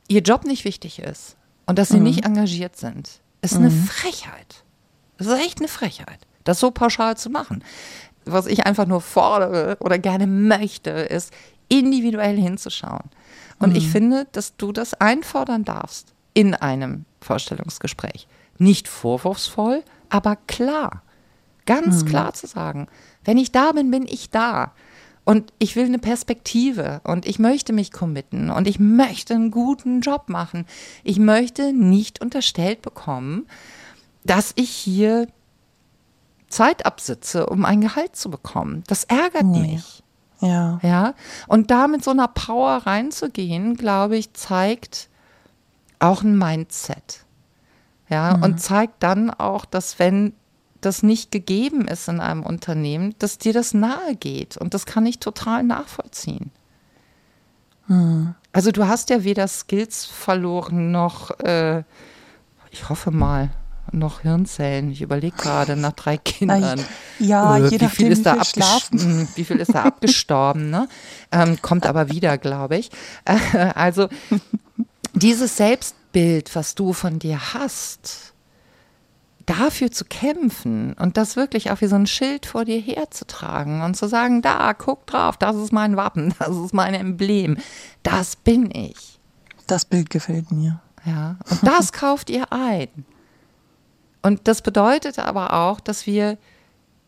ihr 0.09 0.23
Job 0.23 0.45
nicht 0.45 0.65
wichtig 0.65 0.99
ist 0.99 1.37
und 1.67 1.79
dass 1.79 1.89
sie 1.89 1.99
mhm. 1.99 2.05
nicht 2.05 2.25
engagiert 2.25 2.77
sind, 2.77 3.21
ist 3.43 3.57
eine 3.57 3.71
mhm. 3.71 3.85
Frechheit. 3.85 4.65
Das 5.19 5.27
ist 5.27 5.39
echt 5.39 5.59
eine 5.59 5.69
Frechheit, 5.69 6.21
das 6.45 6.61
so 6.61 6.71
pauschal 6.71 7.17
zu 7.17 7.31
machen. 7.31 7.63
Was 8.33 8.47
ich 8.47 8.67
einfach 8.67 8.87
nur 8.87 9.01
fordere 9.01 9.77
oder 9.81 9.99
gerne 9.99 10.27
möchte, 10.27 10.91
ist, 10.91 11.33
individuell 11.69 12.37
hinzuschauen. 12.37 13.11
Und 13.59 13.71
mhm. 13.71 13.77
ich 13.77 13.89
finde, 13.89 14.27
dass 14.33 14.57
du 14.57 14.73
das 14.73 14.95
einfordern 14.95 15.65
darfst 15.65 16.15
in 16.35 16.55
einem 16.55 17.05
Vorstellungsgespräch. 17.21 18.27
Nicht 18.59 18.89
vorwurfsvoll, 18.89 19.83
aber 20.09 20.37
klar. 20.47 21.03
Ganz 21.67 22.03
mhm. 22.03 22.09
klar 22.09 22.35
zu 22.35 22.47
sagen, 22.47 22.89
wenn 23.25 23.37
ich 23.37 23.53
da 23.53 23.73
bin, 23.73 23.91
bin 23.91 24.07
ich 24.07 24.31
da. 24.31 24.73
Und 25.25 25.53
ich 25.59 25.77
will 25.77 25.85
eine 25.85 25.99
Perspektive 25.99 27.03
und 27.05 27.27
ich 27.27 27.39
möchte 27.39 27.75
mich 27.75 27.93
committen 27.93 28.51
und 28.51 28.67
ich 28.67 28.81
möchte 28.81 29.35
einen 29.35 29.51
guten 29.51 30.01
Job 30.01 30.31
machen. 30.31 30.65
Ich 31.05 31.19
möchte 31.19 31.75
nicht 31.75 32.23
unterstellt 32.23 32.81
bekommen, 32.81 33.47
dass 34.25 34.53
ich 34.55 34.71
hier 34.71 35.29
Zeit 36.49 36.87
absitze, 36.87 37.47
um 37.47 37.65
ein 37.65 37.81
Gehalt 37.81 38.17
zu 38.17 38.31
bekommen. 38.31 38.83
Das 38.87 39.05
ärgert 39.05 39.45
nee. 39.45 39.73
mich. 39.73 40.03
Ja. 40.41 40.79
Ja. 40.83 41.15
Und 41.47 41.71
da 41.71 41.89
mit 41.89 42.05
so 42.05 42.11
einer 42.11 42.29
Power 42.29 42.87
reinzugehen, 42.87 43.77
glaube 43.77 44.17
ich, 44.17 44.33
zeigt 44.35 45.09
auch 45.99 46.23
ein 46.23 46.39
Mindset. 46.39 47.25
Ja. 48.09 48.37
Mhm. 48.37 48.43
Und 48.43 48.61
zeigt 48.61 49.03
dann 49.03 49.31
auch, 49.31 49.65
dass 49.65 49.99
wenn 49.99 50.33
das 50.81 51.03
nicht 51.03 51.33
gegeben 51.33 51.89
ist 51.89 52.09
in 52.09 52.21
einem 52.21 52.45
Unternehmen, 52.45 53.15
dass 53.19 53.39
dir 53.39 53.53
das 53.53 53.75
nahe 53.75 54.15
geht. 54.15 54.57
Und 54.57 54.75
das 54.75 54.87
kann 54.87 55.07
ich 55.07 55.19
total 55.19 55.65
nachvollziehen. 55.65 56.53
Mhm. 57.89 58.35
Also 58.53 58.71
du 58.71 58.87
hast 58.87 59.11
ja 59.11 59.25
weder 59.25 59.49
Skills 59.49 60.05
verloren 60.05 60.91
noch, 60.91 61.39
äh, 61.41 61.83
ich 62.71 62.89
hoffe 62.89 63.11
mal, 63.11 63.51
noch 63.93 64.21
Hirnzellen. 64.21 64.91
Ich 64.91 65.03
überlege 65.03 65.37
gerade 65.37 65.77
nach 65.77 65.93
drei 65.93 66.17
Kindern. 66.17 66.81
Ja, 67.19 67.57
äh, 67.57 67.69
je 67.69 67.81
wie 67.81 67.89
viel 67.89 68.13
ist 68.13 68.27
da 68.27 68.37
hm, 68.91 69.29
Wie 69.35 69.45
viel 69.45 69.59
ist 69.59 69.75
da 69.75 69.85
abgestorben? 69.85 70.71
Ne? 70.71 70.89
Ähm, 71.33 71.61
kommt 71.63 71.87
aber 71.87 72.11
wieder, 72.11 72.39
glaube 72.39 72.77
ich. 72.77 72.91
Äh, 73.25 73.39
also 73.75 74.09
dieses 75.15 75.57
Selbstbild, 75.57 76.55
was 76.55 76.75
du 76.75 76.93
von 76.93 77.19
dir 77.19 77.55
hast, 77.55 78.35
dafür 79.49 79.91
zu 79.91 80.05
kämpfen 80.05 80.93
und 80.95 81.17
das 81.17 81.37
wirklich 81.37 81.71
auch 81.71 81.81
wie 81.81 81.87
so 81.87 81.97
ein 81.97 82.07
Schild 82.07 82.47
vor 82.47 82.65
dir 82.65 82.81
herzutragen 82.81 83.81
und 83.83 83.97
zu 83.97 84.07
sagen, 84.07 84.43
da, 84.43 84.75
guck 84.75 85.07
drauf, 85.07 85.37
das 85.37 85.57
ist 85.57 85.73
mein 85.73 85.97
Wappen, 85.97 86.35
das 86.39 86.57
ist 86.57 86.75
mein 86.75 86.95
Emblem, 86.95 87.57
das 88.03 88.37
bin 88.37 88.71
ich. 88.71 89.19
Das 89.67 89.85
Bild 89.85 90.11
gefällt 90.11 90.51
mir. 90.51 90.81
Ja, 91.05 91.37
und 91.51 91.67
das 91.67 91.93
kauft 91.93 92.29
ihr 92.29 92.53
ein. 92.53 92.89
Und 94.23 94.49
das 94.49 94.63
bedeutet 94.63 95.19
aber 95.19 95.53
auch, 95.53 95.81
dass 95.81 96.07
wir 96.07 96.39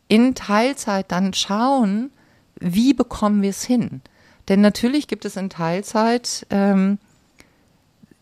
in 0.08 0.34
Teilzeit 0.34 1.10
dann 1.12 1.32
schauen, 1.34 2.10
wie 2.58 2.94
bekommen 2.94 3.42
wir 3.42 3.50
es 3.50 3.64
hin. 3.64 4.02
Denn 4.48 4.60
natürlich 4.60 5.08
gibt 5.08 5.24
es 5.24 5.36
in 5.36 5.50
Teilzeit, 5.50 6.46
ähm, 6.50 6.98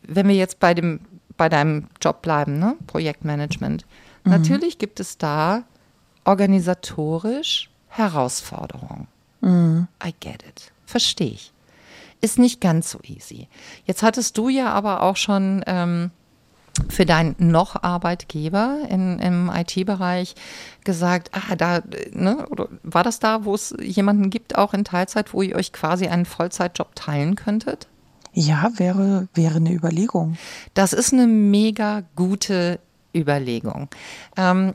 wenn 0.02 0.28
wir 0.28 0.34
jetzt 0.34 0.60
bei, 0.60 0.74
dem, 0.74 1.00
bei 1.36 1.48
deinem 1.48 1.88
Job 2.02 2.22
bleiben, 2.22 2.58
ne? 2.58 2.76
Projektmanagement, 2.86 3.86
mhm. 4.24 4.30
natürlich 4.30 4.78
gibt 4.78 5.00
es 5.00 5.18
da 5.18 5.64
organisatorisch 6.24 7.70
Herausforderungen. 7.88 9.08
Mhm. 9.40 9.88
I 10.04 10.14
get 10.20 10.42
it. 10.46 10.72
Verstehe 10.84 11.30
ich. 11.30 11.52
Ist 12.20 12.38
nicht 12.38 12.60
ganz 12.60 12.90
so 12.90 12.98
easy. 13.04 13.48
Jetzt 13.86 14.02
hattest 14.02 14.36
du 14.36 14.48
ja 14.48 14.70
aber 14.70 15.02
auch 15.02 15.16
schon 15.16 15.62
ähm, 15.66 16.10
für 16.88 17.06
deinen 17.06 17.34
noch 17.38 17.82
Arbeitgeber 17.82 18.78
in, 18.88 19.18
im 19.18 19.50
IT-Bereich 19.54 20.34
gesagt, 20.84 21.30
ah, 21.32 21.56
da, 21.56 21.82
ne, 22.12 22.46
oder 22.48 22.68
war 22.82 23.04
das 23.04 23.18
da, 23.18 23.44
wo 23.44 23.54
es 23.54 23.74
jemanden 23.80 24.30
gibt, 24.30 24.56
auch 24.56 24.74
in 24.74 24.84
Teilzeit, 24.84 25.32
wo 25.32 25.42
ihr 25.42 25.56
euch 25.56 25.72
quasi 25.72 26.06
einen 26.06 26.24
Vollzeitjob 26.24 26.94
teilen 26.94 27.34
könntet? 27.34 27.88
Ja, 28.32 28.70
wäre, 28.76 29.28
wäre 29.34 29.56
eine 29.56 29.72
Überlegung. 29.72 30.36
Das 30.74 30.92
ist 30.92 31.12
eine 31.12 31.26
mega 31.26 32.02
gute 32.14 32.78
Überlegung. 33.14 33.88
Ähm, 34.36 34.74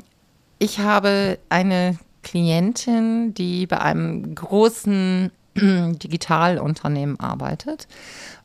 ich 0.60 0.80
habe 0.80 1.40
eine 1.50 1.98
Klientin, 2.24 3.34
die 3.34 3.68
bei 3.68 3.80
einem 3.80 4.34
großen 4.34 5.32
Digitalunternehmen 5.56 7.20
arbeitet 7.20 7.88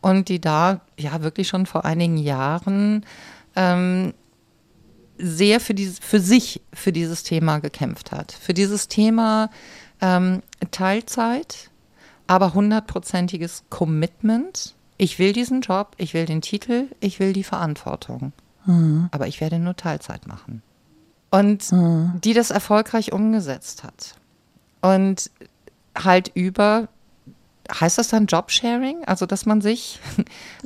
und 0.01 0.29
die 0.29 0.41
da 0.41 0.81
ja 0.99 1.23
wirklich 1.23 1.49
schon 1.49 1.67
vor 1.67 1.85
einigen 1.85 2.19
Jahren 2.19 3.05
ähm, 3.59 4.15
sehr 5.19 5.59
für, 5.59 5.75
dieses, 5.75 5.99
für 5.99 6.21
sich, 6.21 6.63
für 6.73 6.93
dieses 6.93 7.25
Thema 7.25 7.59
gekämpft 7.59 8.13
hat. 8.13 8.33
Für 8.33 8.55
dieses 8.55 8.87
Thema 8.87 9.51
ähm, 10.01 10.43
Teilzeit, 10.71 11.71
aber 12.29 12.55
hundertprozentiges 12.55 13.65
Commitment. 13.69 14.77
Ich 14.97 15.19
will 15.19 15.33
diesen 15.33 15.61
Job, 15.61 15.95
ich 15.99 16.15
will 16.15 16.25
den 16.25 16.41
Titel, 16.41 16.87
ich 17.01 17.19
will 17.19 17.33
die 17.33 17.45
Verantwortung. 17.45 18.33
Mhm. 18.65 19.09
Aber 19.11 19.27
ich 19.27 19.41
werde 19.41 19.59
nur 19.59 19.75
Teilzeit 19.75 20.27
machen. 20.29 20.63
Und 21.31 21.73
mhm. 21.73 22.13
die 22.23 22.33
das 22.33 22.51
erfolgreich 22.51 23.13
umgesetzt 23.13 23.83
hat. 23.83 24.15
Und 24.81 25.31
halt 25.97 26.31
über 26.35 26.89
heißt 27.73 27.99
das 27.99 28.09
dann 28.09 28.27
Jobsharing? 28.27 29.05
Also, 29.07 29.27
dass 29.27 29.47
man 29.47 29.61
sich 29.61 30.01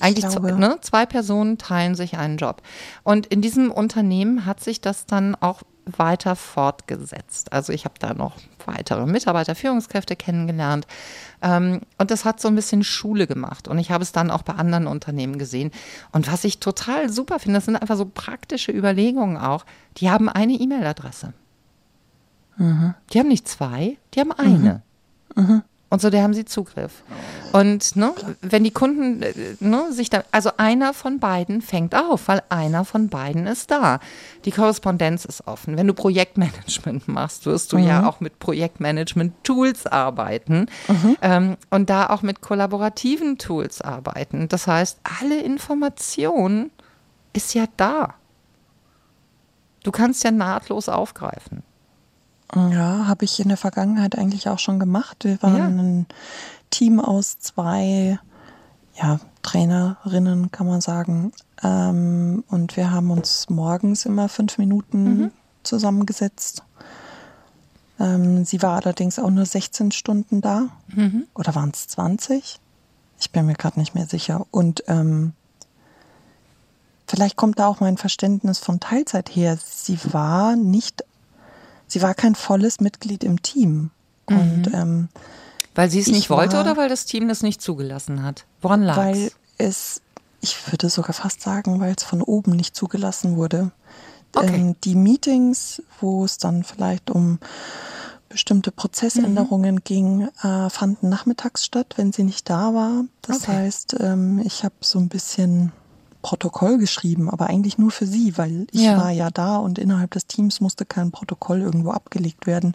eigentlich 0.01 0.29
zwei, 0.29 0.53
ne, 0.53 0.79
zwei 0.81 1.07
Personen 1.07 1.59
teilen 1.59 1.95
sich 1.95 2.17
einen 2.17 2.37
Job. 2.37 2.62
Und 3.03 3.27
in 3.27 3.43
diesem 3.43 3.71
Unternehmen 3.71 4.47
hat 4.47 4.62
sich 4.62 4.81
das 4.81 5.07
dann 5.07 5.35
auch 5.35 5.62
weiter 5.85 6.37
fortgesetzt. 6.37 7.53
Also 7.53 7.73
ich 7.73 7.85
habe 7.85 7.95
da 7.99 8.15
noch 8.15 8.37
weitere 8.67 9.07
Mitarbeiter, 9.07 9.55
Führungskräfte 9.55 10.17
kennengelernt. 10.17 10.87
Ähm, 11.41 11.81
und 11.99 12.11
das 12.11 12.25
hat 12.25 12.41
so 12.41 12.49
ein 12.49 12.55
bisschen 12.55 12.85
Schule 12.85 13.27
gemacht. 13.27 13.69
Und 13.69 13.79
ich 13.79 13.91
habe 13.91 14.03
es 14.03 14.12
dann 14.12 14.31
auch 14.31 14.43
bei 14.43 14.55
anderen 14.55 14.87
Unternehmen 14.87 15.38
gesehen. 15.38 15.73
Und 16.12 16.31
was 16.31 16.45
ich 16.45 16.61
total 16.61 17.11
super 17.11 17.38
finde, 17.38 17.59
das 17.59 17.65
sind 17.65 17.77
einfach 17.77 17.97
so 17.97 18.07
praktische 18.07 18.73
Überlegungen 18.73 19.37
auch. 19.37 19.65
Die 19.97 20.11
haben 20.11 20.29
eine 20.29 20.53
E-Mail-Adresse. 20.53 21.33
Mhm. 22.57 22.95
Die 23.12 23.19
haben 23.19 23.29
nicht 23.29 23.49
zwei, 23.49 23.97
die 24.15 24.21
haben 24.21 24.33
eine. 24.33 24.83
Mhm. 25.35 25.43
Mhm. 25.43 25.62
Und 25.92 26.00
so, 26.00 26.09
da 26.09 26.22
haben 26.22 26.33
sie 26.33 26.46
Zugriff. 26.46 27.02
Und 27.52 27.96
ne, 27.96 28.14
wenn 28.40 28.64
die 28.64 28.70
Kunden 28.70 29.22
äh, 29.22 29.35
ne, 29.61 29.92
sich 29.92 30.09
da, 30.09 30.24
also 30.33 30.52
einer 30.57 30.94
von 30.94 31.18
beiden 31.18 31.61
fängt 31.61 31.94
auf, 31.94 32.28
weil 32.28 32.42
einer 32.48 32.87
von 32.87 33.11
beiden 33.11 33.46
ist 33.46 33.70
da. 33.70 34.00
Die 34.46 34.52
Korrespondenz 34.52 35.26
ist 35.26 35.46
offen. 35.46 35.76
Wenn 35.76 35.87
du 35.87 35.92
Projektmanagement 35.92 37.09
machst, 37.09 37.44
wirst 37.44 37.74
du 37.74 37.76
mhm. 37.76 37.87
ja 37.87 38.07
auch 38.09 38.20
mit 38.20 38.38
Projektmanagement-Tools 38.38 39.87
arbeiten 39.87 40.64
mhm. 40.88 41.16
ähm, 41.20 41.57
und 41.68 41.90
da 41.90 42.07
auch 42.07 42.22
mit 42.22 42.40
kollaborativen 42.40 43.37
Tools 43.37 43.83
arbeiten. 43.83 44.48
Das 44.48 44.66
heißt, 44.66 44.98
alle 45.20 45.42
Information 45.42 46.70
ist 47.35 47.52
ja 47.52 47.66
da. 47.76 48.14
Du 49.85 49.90
kannst 49.90 50.24
ja 50.24 50.31
nahtlos 50.31 50.88
aufgreifen. 50.88 51.62
Ja, 52.55 53.07
habe 53.07 53.25
ich 53.25 53.41
in 53.41 53.49
der 53.49 53.57
Vergangenheit 53.57 54.17
eigentlich 54.19 54.49
auch 54.49 54.59
schon 54.59 54.79
gemacht. 54.79 55.25
Wir 55.25 55.43
waren 55.43 55.57
ja. 55.57 55.67
ein 55.67 56.07
Team 56.71 57.01
aus 57.01 57.38
zwei 57.38 58.19
ja, 58.95 59.21
Trainerinnen, 59.43 60.51
kann 60.51 60.67
man 60.67 60.81
sagen. 60.81 61.33
Ähm, 61.62 62.45
und 62.49 62.77
wir 62.77 62.91
haben 62.91 63.11
uns 63.11 63.49
morgens 63.49 64.05
immer 64.05 64.29
fünf 64.29 64.59
Minuten 64.59 65.05
mhm. 65.05 65.31
zusammengesetzt. 65.62 66.62
Ähm, 67.99 68.45
sie 68.45 68.61
war 68.62 68.77
allerdings 68.83 69.19
auch 69.19 69.31
nur 69.31 69.47
16 69.47 69.93
Stunden 69.93 70.41
da. 70.41 70.69
Mhm. 70.88 71.27
Oder 71.35 71.55
waren 71.55 71.71
es 71.73 71.88
20? 71.88 72.61
Ich 73.19 73.31
bin 73.31 73.47
mir 73.47 73.55
gerade 73.55 73.79
nicht 73.79 73.95
mehr 73.95 74.07
sicher. 74.07 74.47
Und 74.51 74.85
ähm, 74.88 75.33
vielleicht 77.07 77.37
kommt 77.37 77.59
da 77.59 77.67
auch 77.69 77.81
mein 77.81 77.97
Verständnis 77.97 78.59
von 78.59 78.81
Teilzeit 78.81 79.31
her. 79.35 79.57
Sie 79.57 79.99
war 80.12 80.57
nicht 80.57 81.05
sie 81.92 82.00
war 82.00 82.14
kein 82.14 82.35
volles 82.35 82.81
Mitglied 82.81 83.22
im 83.22 83.42
Team. 83.42 83.90
Mhm. 84.28 84.38
Und, 84.38 84.74
ähm, 84.74 85.09
weil 85.74 85.90
sie 85.90 86.00
es 86.00 86.09
nicht 86.09 86.31
wollte 86.31 86.55
war, 86.55 86.62
oder 86.62 86.76
weil 86.76 86.88
das 86.88 87.05
Team 87.05 87.28
das 87.28 87.42
nicht 87.42 87.61
zugelassen 87.61 88.22
hat? 88.22 88.46
Woran 88.61 88.83
lag 88.83 88.96
Weil 88.96 89.31
es, 89.59 90.00
ich 90.40 90.70
würde 90.70 90.88
sogar 90.88 91.12
fast 91.12 91.40
sagen, 91.42 91.81
weil 91.81 91.94
es 91.96 92.02
von 92.02 92.22
oben 92.22 92.52
nicht 92.52 92.74
zugelassen 92.74 93.37
wurde. 93.37 93.70
Okay. 94.35 94.55
Ähm, 94.55 94.76
die 94.85 94.94
Meetings, 94.94 95.83
wo 96.00 96.24
es 96.24 96.38
dann 96.38 96.64
vielleicht 96.64 97.11
um 97.11 97.38
bestimmte 98.28 98.72
Prozessänderungen 98.72 99.76
mhm. 99.76 99.85
ging, 99.85 100.28
äh, 100.42 100.70
fanden 100.70 101.11
nachmittags 101.11 101.66
statt, 101.66 101.94
wenn 101.96 102.12
sie 102.12 102.24
nicht 102.24 102.48
da 102.48 102.72
war. 102.72 103.05
Das 103.20 103.42
okay. 103.42 103.52
heißt, 103.52 103.96
ähm, 104.00 104.40
ich 104.44 104.64
habe 104.64 104.74
so 104.81 104.98
ein 104.98 105.09
bisschen 105.09 105.72
Protokoll 106.22 106.78
geschrieben, 106.78 107.28
aber 107.28 107.48
eigentlich 107.48 107.78
nur 107.78 107.90
für 107.90 108.06
sie, 108.06 108.38
weil 108.38 108.66
ich 108.70 108.82
Ja. 108.82 108.96
war 108.96 109.11
ja 109.11 109.30
da 109.30 109.56
und 109.56 109.78
innerhalb 109.78 110.12
des 110.12 110.26
Teams 110.26 110.61
musste 110.61 110.87
kein 110.87 111.11
Protokoll 111.11 111.61
irgendwo 111.61 111.90
abgelegt 111.90 112.46
werden. 112.46 112.74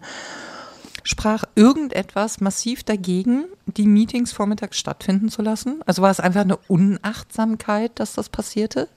Sprach 1.04 1.46
irgendetwas 1.56 2.42
massiv 2.42 2.84
dagegen, 2.84 3.46
die 3.66 3.88
Meetings 3.88 4.34
vormittags 4.34 4.78
stattfinden 4.78 5.30
zu 5.30 5.42
lassen? 5.42 5.82
Also 5.86 6.02
war 6.02 6.12
es 6.12 6.20
einfach 6.20 6.42
eine 6.42 6.58
Unachtsamkeit, 6.58 7.94
dass 7.96 8.14
das 8.14 8.28
passierte? 8.28 8.90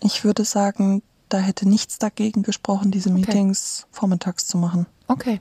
Ich 0.00 0.22
würde 0.24 0.44
sagen, 0.44 1.02
da 1.28 1.38
hätte 1.38 1.68
nichts 1.68 1.98
dagegen 1.98 2.44
gesprochen, 2.44 2.92
diese 2.92 3.10
Meetings 3.10 3.86
vormittags 3.90 4.46
zu 4.46 4.58
machen. 4.58 4.86
Okay. 5.08 5.40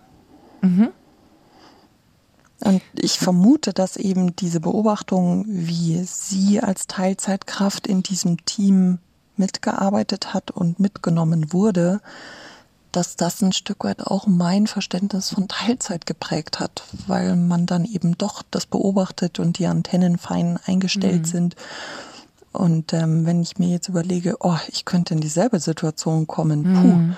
Und 2.64 2.82
ich 2.94 3.20
vermute, 3.20 3.74
dass 3.74 3.98
eben 3.98 4.36
diese 4.36 4.60
Beobachtung, 4.60 5.46
wie 5.48 6.04
sie 6.04 6.62
als 6.62 6.88
Teilzeitkraft 6.88 7.88
in 7.88 8.04
diesem 8.04 8.46
Team 8.46 9.00
mitgearbeitet 9.36 10.34
hat 10.34 10.52
und 10.52 10.80
mitgenommen 10.80 11.52
wurde, 11.52 12.02
dass 12.94 13.16
das 13.16 13.42
ein 13.42 13.52
Stück 13.52 13.84
weit 13.84 14.06
auch 14.06 14.28
mein 14.28 14.68
Verständnis 14.68 15.32
von 15.32 15.48
Teilzeit 15.48 16.06
geprägt 16.06 16.60
hat, 16.60 16.84
weil 17.08 17.36
man 17.36 17.66
dann 17.66 17.86
eben 17.86 18.18
doch 18.18 18.44
das 18.52 18.68
beobachtet 18.68 19.40
und 19.40 19.58
die 19.58 19.66
Antennen 19.66 20.18
fein 20.18 20.60
eingestellt 20.66 21.26
sind. 21.28 21.56
Und 22.52 22.94
ähm, 22.94 23.26
wenn 23.26 23.42
ich 23.42 23.58
mir 23.58 23.70
jetzt 23.70 23.90
überlege, 23.90 24.38
oh, 24.42 24.58
ich 24.68 24.86
könnte 24.86 25.16
in 25.16 25.22
dieselbe 25.22 25.60
Situation 25.60 26.28
kommen, 26.28 26.64
puh. 26.64 27.16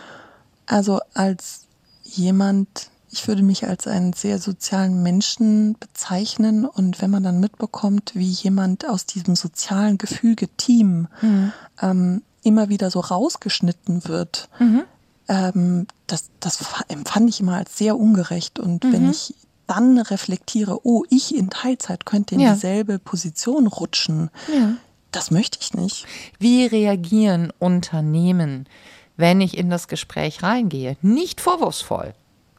Also 0.65 1.01
als 1.13 1.65
jemand, 2.03 2.89
ich 3.15 3.27
würde 3.29 3.43
mich 3.43 3.65
als 3.65 3.87
einen 3.87 4.11
sehr 4.11 4.39
sozialen 4.39 5.01
Menschen 5.01 5.77
bezeichnen 5.79 6.65
und 6.65 7.01
wenn 7.01 7.09
man 7.09 7.23
dann 7.23 7.39
mitbekommt, 7.39 8.11
wie 8.13 8.27
jemand 8.29 8.87
aus 8.89 9.05
diesem 9.05 9.37
sozialen 9.37 9.97
Gefüge 9.97 10.49
Team 10.57 11.07
ähm, 11.81 12.21
immer 12.43 12.67
wieder 12.67 12.91
so 12.91 12.99
rausgeschnitten 12.99 14.05
wird, 14.09 14.49
ähm, 15.29 15.87
das, 16.07 16.25
das 16.41 16.59
empfand 16.89 17.29
ich 17.29 17.39
immer 17.39 17.55
als 17.55 17.77
sehr 17.77 17.97
ungerecht. 17.97 18.59
Und 18.59 18.83
wenn 18.91 19.09
ich 19.09 19.33
dann 19.65 19.97
reflektiere, 19.97 20.85
oh, 20.85 21.03
ich 21.09 21.33
in 21.35 21.49
Teilzeit 21.49 22.05
könnte 22.05 22.35
in 22.35 22.41
Ja. 22.41 22.53
dieselbe 22.53 22.99
Position 22.99 23.65
rutschen, 23.67 24.29
das 25.11 25.31
möchte 25.31 25.57
ich 25.61 25.73
nicht. 25.73 26.05
Wie 26.37 26.65
reagieren 26.65 27.53
Unternehmen, 27.59 28.67
wenn 29.15 29.39
ich 29.39 29.57
in 29.57 29.69
das 29.69 29.87
Gespräch 29.87 30.43
reingehe? 30.43 30.97
Nicht 31.01 31.39
vorwurfsvoll. 31.39 32.13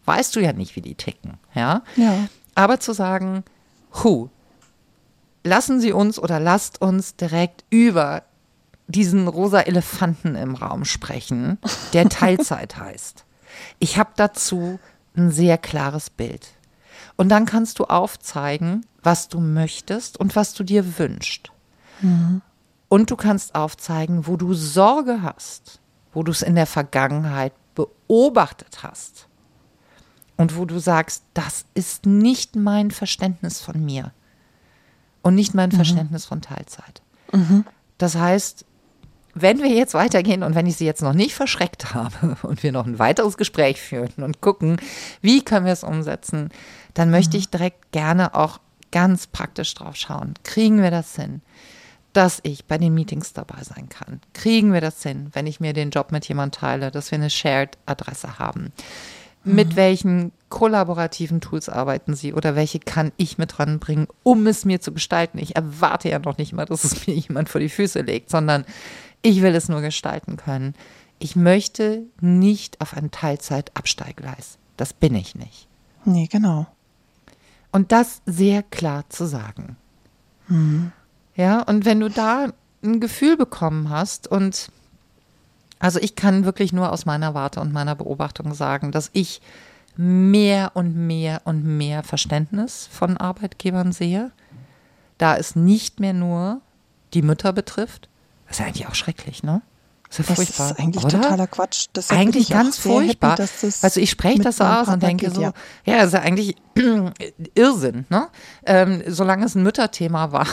Weißt 0.07 0.35
du 0.35 0.41
ja 0.41 0.53
nicht, 0.53 0.77
wie 0.77 0.81
die 0.81 0.95
ticken, 0.95 1.39
ja? 1.55 1.83
Ja. 1.97 2.29
Aber 2.55 2.81
zu 2.81 2.93
sagen, 2.93 3.45
hu, 4.03 4.31
lassen 5.45 5.81
Sie 5.81 5.93
uns 5.93 6.19
oder 6.19 6.41
lasst 6.41 6.81
uns 6.81 7.17
direkt 7.17 7.65
über 7.71 8.23
diesen 8.89 9.29
rosa 9.29 9.61
Elefanten 9.61 10.37
im 10.37 10.55
Raum 10.55 10.85
sprechen, 10.85 11.59
der 11.93 12.09
Teilzeit 12.09 12.79
heißt. 12.79 13.25
Ich 13.79 13.99
habe 13.99 14.11
dazu 14.17 14.79
ein 15.17 15.31
sehr 15.31 15.59
klares 15.59 16.09
Bild. 16.11 16.49
Und 17.17 17.31
dann 17.31 17.47
kannst 17.47 17.79
du 17.79 17.85
aufzeigen, 17.85 18.85
was 19.03 19.29
du 19.29 19.41
möchtest 19.41 20.19
und 20.19 20.37
was 20.37 20.55
du 20.55 20.65
dir 20.65 20.99
wünschst. 20.99 21.51
Und 22.89 23.11
du 23.11 23.17
kannst 23.17 23.55
aufzeigen, 23.55 24.27
wo 24.27 24.37
du 24.37 24.53
Sorge 24.55 25.23
hast, 25.23 25.81
wo 26.13 26.23
du 26.23 26.33
es 26.33 26.43
in 26.43 26.55
der 26.55 26.67
Vergangenheit 26.67 27.53
beobachtet 27.75 28.83
hast. 28.83 29.26
Und 30.37 30.57
wo 30.57 30.65
du 30.65 30.79
sagst, 30.79 31.25
das 31.35 31.65
ist 31.75 32.07
nicht 32.07 32.57
mein 32.57 32.91
Verständnis 32.91 33.61
von 33.61 33.85
mir 33.85 34.13
und 35.23 35.35
nicht 35.35 35.55
mein 35.55 35.73
Verständnis 35.73 36.27
von 36.27 36.43
Teilzeit. 36.43 37.03
Das 37.99 38.17
heißt, 38.17 38.65
wenn 39.35 39.63
wir 39.63 39.69
jetzt 39.69 39.93
weitergehen 39.93 40.43
und 40.43 40.55
wenn 40.55 40.67
ich 40.67 40.77
Sie 40.77 40.87
jetzt 40.87 41.03
noch 41.03 41.13
nicht 41.13 41.35
verschreckt 41.35 41.95
habe 41.95 42.37
und 42.43 42.63
wir 42.63 42.73
noch 42.73 42.87
ein 42.87 42.99
weiteres 42.99 43.37
Gespräch 43.37 43.81
führen 43.81 44.13
und 44.23 44.41
gucken, 44.41 44.81
wie 45.21 45.45
können 45.45 45.67
wir 45.67 45.75
es 45.75 45.85
umsetzen, 45.85 46.51
dann 46.95 47.11
möchte 47.11 47.37
ich 47.37 47.51
direkt 47.51 47.93
gerne 47.93 48.35
auch 48.35 48.61
ganz 48.93 49.27
praktisch 49.27 49.75
drauf 49.75 49.97
schauen. 49.97 50.35
Kriegen 50.43 50.81
wir 50.81 50.91
das 50.91 51.15
hin, 51.17 51.43
dass 52.15 52.41
ich 52.45 52.65
bei 52.65 52.79
den 52.79 52.95
Meetings 52.95 53.35
dabei 53.35 53.63
sein 53.63 53.91
kann? 53.91 54.21
Kriegen 54.33 54.73
wir 54.73 54.81
das 54.81 55.03
hin, 55.03 55.29
wenn 55.33 55.47
ich 55.47 55.61
mir 55.61 55.75
den 55.75 55.91
Job 55.91 56.13
mit 56.13 56.27
jemand 56.29 56.55
teile, 56.55 56.91
dass 56.91 57.11
wir 57.11 57.19
eine 57.19 57.29
Shared-Adresse 57.29 58.39
haben? 58.39 58.73
Mit 59.55 59.77
welchen 59.77 60.33
kollaborativen 60.49 61.41
Tools 61.41 61.69
arbeiten 61.69 62.15
Sie 62.15 62.35
oder 62.35 62.57
welche 62.57 62.79
kann 62.81 63.13
ich 63.17 63.39
mit 63.39 63.59
ranbringen, 63.59 64.09
um 64.23 64.47
es 64.47 64.65
mir 64.65 64.81
zu 64.81 64.93
gestalten? 64.93 65.39
Ich 65.39 65.57
erwarte 65.57 66.09
ja 66.09 66.19
noch 66.19 66.39
nicht 66.39 66.53
mal, 66.53 66.67
dass 66.67 66.85
es 66.85 67.07
mir 67.07 67.15
jemand 67.15 67.49
vor 67.49 67.61
die 67.61 67.69
Füße 67.69 68.01
legt, 68.01 68.31
sondern 68.31 68.65
ich 69.23 69.43
will 69.43 69.55
es 69.55 69.69
nur 69.69 69.81
gestalten 69.81 70.37
können. 70.37 70.75
Ich 71.19 71.37
möchte 71.37 72.03
nicht 72.21 72.81
auf 72.81 72.97
ein 72.97 73.11
Teilzeit-Absteigleis. 73.11 74.59
Das 74.77 74.93
bin 74.93 75.15
ich 75.15 75.35
nicht. 75.35 75.69
Nee, 76.05 76.27
genau. 76.27 76.67
Und 77.73 77.93
das 77.93 78.23
sehr 78.27 78.63
klar 78.63 79.05
zu 79.09 79.27
sagen. 79.27 79.77
Ja, 81.35 81.63
und 81.63 81.85
wenn 81.85 82.01
du 82.01 82.11
da 82.11 82.53
ein 82.83 83.01
Gefühl 83.01 83.37
bekommen 83.37 83.91
hast 83.91 84.29
und 84.29 84.71
also 85.79 85.99
ich 86.01 86.17
kann 86.17 86.45
wirklich 86.45 86.73
nur 86.73 86.93
aus 86.93 87.07
meiner 87.07 87.35
Warte 87.35 87.61
und 87.61 87.73
meiner 87.73 87.95
Beobachtung 87.95 88.55
sagen, 88.55 88.93
dass 88.93 89.11
ich 89.13 89.41
mehr 89.97 90.73
und 90.75 90.95
mehr 90.95 91.43
und 91.45 91.65
mehr 91.65 92.03
Verständnis 92.03 92.89
von 92.91 93.17
Arbeitgebern 93.17 93.93
sehe, 93.93 94.31
da 95.19 95.37
es 95.37 95.57
nicht 95.57 96.01
mehr 96.01 96.13
nur 96.13 96.61
die 97.15 97.23
Mütter 97.23 97.53
betrifft. 97.53 98.09
Das 98.47 98.57
ist 98.57 98.61
ja 98.61 98.67
eigentlich 98.67 98.87
auch 98.89 98.95
schrecklich, 98.95 99.43
ne? 99.43 99.63
Das 100.09 100.21
ist 100.21 100.29
ja 100.29 100.35
Das 100.35 100.45
furchtbar. 100.45 100.71
ist 100.71 100.79
eigentlich 100.81 101.05
oder? 101.05 101.21
totaler 101.21 101.47
Quatsch. 101.47 101.87
Deshalb 101.95 102.21
eigentlich 102.21 102.49
ganz 102.49 102.79
furchtbar. 102.79 103.39
Happy, 103.39 103.49
das 103.63 103.83
also 103.83 104.01
ich 104.01 104.11
spreche 104.11 104.41
das 104.41 104.59
so 104.59 104.65
aus 104.65 104.89
und 104.89 105.03
denke 105.03 105.27
geht, 105.27 105.35
so, 105.35 105.43
ja. 105.43 105.53
ja, 105.85 105.97
das 105.97 106.07
ist 106.09 106.13
ja 106.15 106.21
eigentlich 106.21 106.57
Irrsinn, 107.55 108.05
ne? 108.11 108.29
Ähm, 108.67 109.03
solange 109.07 109.47
es 109.47 109.55
ein 109.55 109.63
Mütterthema 109.63 110.31
war, 110.33 110.47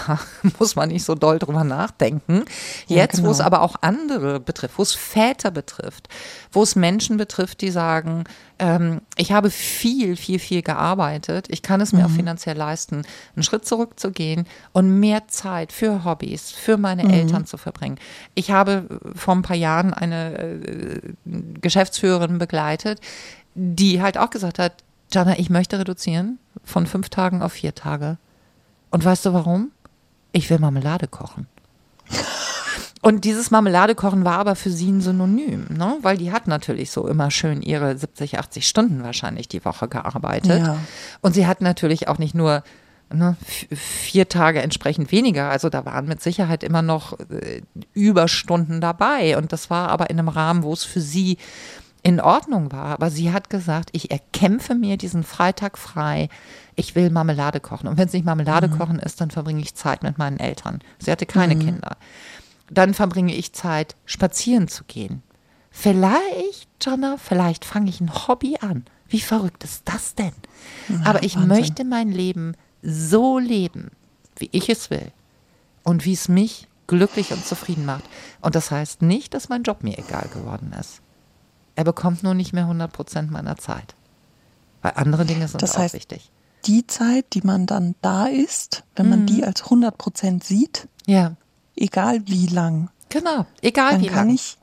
muss 0.59 0.75
man 0.75 0.89
nicht 0.89 1.03
so 1.03 1.15
doll 1.15 1.37
drüber 1.39 1.63
nachdenken. 1.63 2.45
Ja, 2.87 2.97
Jetzt, 2.97 3.23
wo 3.23 3.31
es 3.31 3.37
genau. 3.37 3.47
aber 3.47 3.61
auch 3.61 3.75
andere 3.81 4.39
betrifft, 4.39 4.77
wo 4.77 4.83
es 4.83 4.93
Väter 4.93 5.51
betrifft, 5.51 6.07
wo 6.51 6.63
es 6.63 6.75
Menschen 6.75 7.17
betrifft, 7.17 7.61
die 7.61 7.71
sagen, 7.71 8.23
ähm, 8.59 9.01
ich 9.17 9.31
habe 9.33 9.49
viel, 9.49 10.15
viel, 10.15 10.39
viel 10.39 10.61
gearbeitet, 10.61 11.47
ich 11.49 11.61
kann 11.61 11.81
es 11.81 11.91
mir 11.91 12.05
auch 12.05 12.09
Mhm. 12.09 12.15
finanziell 12.15 12.55
leisten, 12.55 13.01
einen 13.35 13.43
Schritt 13.43 13.65
zurückzugehen 13.65 14.45
und 14.71 14.99
mehr 14.99 15.27
Zeit 15.27 15.71
für 15.73 16.05
Hobbys, 16.05 16.51
für 16.51 16.77
meine 16.77 17.03
Mhm. 17.03 17.09
Eltern 17.09 17.45
zu 17.45 17.57
verbringen. 17.57 17.97
Ich 18.35 18.51
habe 18.51 18.87
vor 19.15 19.35
ein 19.35 19.41
paar 19.41 19.57
Jahren 19.57 19.93
eine 19.93 20.37
äh, 20.37 20.99
Geschäftsführerin 21.61 22.37
begleitet, 22.37 23.01
die 23.55 24.01
halt 24.01 24.17
auch 24.17 24.29
gesagt 24.29 24.59
hat, 24.59 24.83
Jana, 25.13 25.37
ich 25.37 25.49
möchte 25.49 25.79
reduzieren 25.79 26.39
von 26.63 26.87
fünf 26.87 27.09
Tagen 27.09 27.41
auf 27.41 27.53
vier 27.53 27.75
Tage. 27.75 28.17
Und 28.89 29.05
weißt 29.05 29.25
du 29.25 29.33
warum? 29.33 29.71
Ich 30.31 30.49
will 30.49 30.59
Marmelade 30.59 31.07
kochen. 31.07 31.47
Und 33.01 33.25
dieses 33.25 33.51
Marmeladekochen 33.51 34.23
war 34.23 34.37
aber 34.37 34.55
für 34.55 34.69
sie 34.69 34.89
ein 34.89 35.01
Synonym, 35.01 35.67
ne? 35.69 35.97
weil 36.01 36.15
die 36.15 36.31
hat 36.31 36.47
natürlich 36.47 36.89
so 36.89 37.05
immer 37.05 37.31
schön 37.31 37.61
ihre 37.61 37.97
70, 37.97 38.39
80 38.39 38.65
Stunden 38.65 39.03
wahrscheinlich 39.03 39.49
die 39.49 39.65
Woche 39.65 39.89
gearbeitet. 39.89 40.61
Ja. 40.61 40.77
Und 41.19 41.33
sie 41.33 41.45
hat 41.45 41.59
natürlich 41.59 42.07
auch 42.07 42.17
nicht 42.17 42.33
nur 42.33 42.63
ne, 43.11 43.35
vier 43.75 44.29
Tage 44.29 44.61
entsprechend 44.61 45.11
weniger, 45.11 45.49
also 45.49 45.67
da 45.67 45.83
waren 45.83 46.05
mit 46.05 46.21
Sicherheit 46.21 46.63
immer 46.63 46.81
noch 46.81 47.19
äh, 47.29 47.61
Überstunden 47.93 48.79
dabei. 48.79 49.37
Und 49.37 49.51
das 49.51 49.69
war 49.69 49.89
aber 49.89 50.09
in 50.09 50.17
einem 50.17 50.29
Rahmen, 50.29 50.63
wo 50.63 50.71
es 50.71 50.85
für 50.85 51.01
sie 51.01 51.37
in 52.03 52.19
Ordnung 52.19 52.71
war. 52.71 52.87
Aber 52.87 53.09
sie 53.09 53.31
hat 53.31 53.49
gesagt, 53.49 53.89
ich 53.93 54.11
erkämpfe 54.11 54.75
mir 54.75 54.97
diesen 54.97 55.23
Freitag 55.23 55.77
frei. 55.77 56.29
Ich 56.75 56.95
will 56.95 57.09
Marmelade 57.09 57.61
kochen. 57.61 57.87
Und 57.87 57.97
wenn 57.97 58.07
es 58.07 58.13
nicht 58.13 58.25
Marmelade 58.25 58.69
kochen 58.69 58.99
ist, 58.99 59.21
dann 59.21 59.31
verbringe 59.31 59.61
ich 59.61 59.73
Zeit 59.73 60.03
mit 60.03 60.17
meinen 60.17 60.37
Eltern. 60.37 60.79
Sie 60.99 61.11
hatte 61.11 61.25
keine 61.25 61.55
Kinder. 61.55 61.97
Dann 62.69 62.93
verbringe 62.93 63.33
ich 63.33 63.53
Zeit, 63.53 63.95
spazieren 64.05 64.67
zu 64.67 64.83
gehen. 64.83 65.23
Vielleicht, 65.71 66.69
Jonna, 66.81 67.17
vielleicht 67.17 67.65
fange 67.65 67.89
ich 67.89 68.01
ein 68.01 68.27
Hobby 68.27 68.57
an. 68.59 68.85
Wie 69.07 69.21
verrückt 69.21 69.63
ist 69.63 69.83
das 69.85 70.15
denn? 70.15 70.33
Aber 71.03 71.23
ich 71.23 71.35
Wahnsinn. 71.35 71.49
möchte 71.49 71.83
mein 71.85 72.11
Leben 72.11 72.55
so 72.81 73.39
leben, 73.39 73.91
wie 74.37 74.49
ich 74.51 74.69
es 74.69 74.89
will. 74.89 75.11
Und 75.83 76.05
wie 76.05 76.13
es 76.13 76.27
mich 76.27 76.67
glücklich 76.87 77.31
und 77.31 77.45
zufrieden 77.45 77.85
macht. 77.85 78.03
Und 78.41 78.55
das 78.55 78.71
heißt 78.71 79.01
nicht, 79.01 79.33
dass 79.33 79.49
mein 79.49 79.63
Job 79.63 79.83
mir 79.83 79.97
egal 79.97 80.27
geworden 80.33 80.73
ist. 80.79 81.02
Er 81.75 81.83
bekommt 81.83 82.23
nur 82.23 82.33
nicht 82.33 82.53
mehr 82.53 82.63
100 82.63 82.91
Prozent 82.91 83.31
meiner 83.31 83.57
Zeit. 83.57 83.95
Weil 84.81 84.93
andere 84.95 85.25
Dinge 85.25 85.47
sind 85.47 85.61
Das 85.61 85.75
auch 85.75 85.79
heißt, 85.79 85.93
wichtig. 85.95 86.29
Die 86.65 86.85
Zeit, 86.87 87.25
die 87.33 87.41
man 87.41 87.65
dann 87.65 87.95
da 88.01 88.25
ist, 88.27 88.83
wenn 88.95 89.09
man 89.09 89.21
Mhm. 89.21 89.25
die 89.27 89.43
als 89.43 89.63
100 89.65 89.97
Prozent 89.97 90.43
sieht, 90.43 90.87
Ja, 91.05 91.33
egal 91.75 92.21
wie 92.27 92.47
lang, 92.47 92.89
genau. 93.09 93.45
Egal 93.61 93.93
dann 93.93 94.01
wie 94.01 94.07
kann 94.07 94.27
lang. 94.27 94.35
ich 94.35 94.57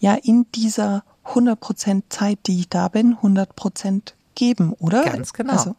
ja 0.00 0.14
in 0.14 0.46
dieser 0.54 1.04
100 1.24 1.58
Prozent 1.60 2.12
Zeit, 2.12 2.38
die 2.46 2.60
ich 2.60 2.68
da 2.68 2.88
bin, 2.88 3.12
100 3.22 3.54
Prozent 3.56 4.14
geben, 4.34 4.72
oder? 4.74 5.04
Ganz 5.04 5.32
genau. 5.32 5.52
Also, 5.52 5.76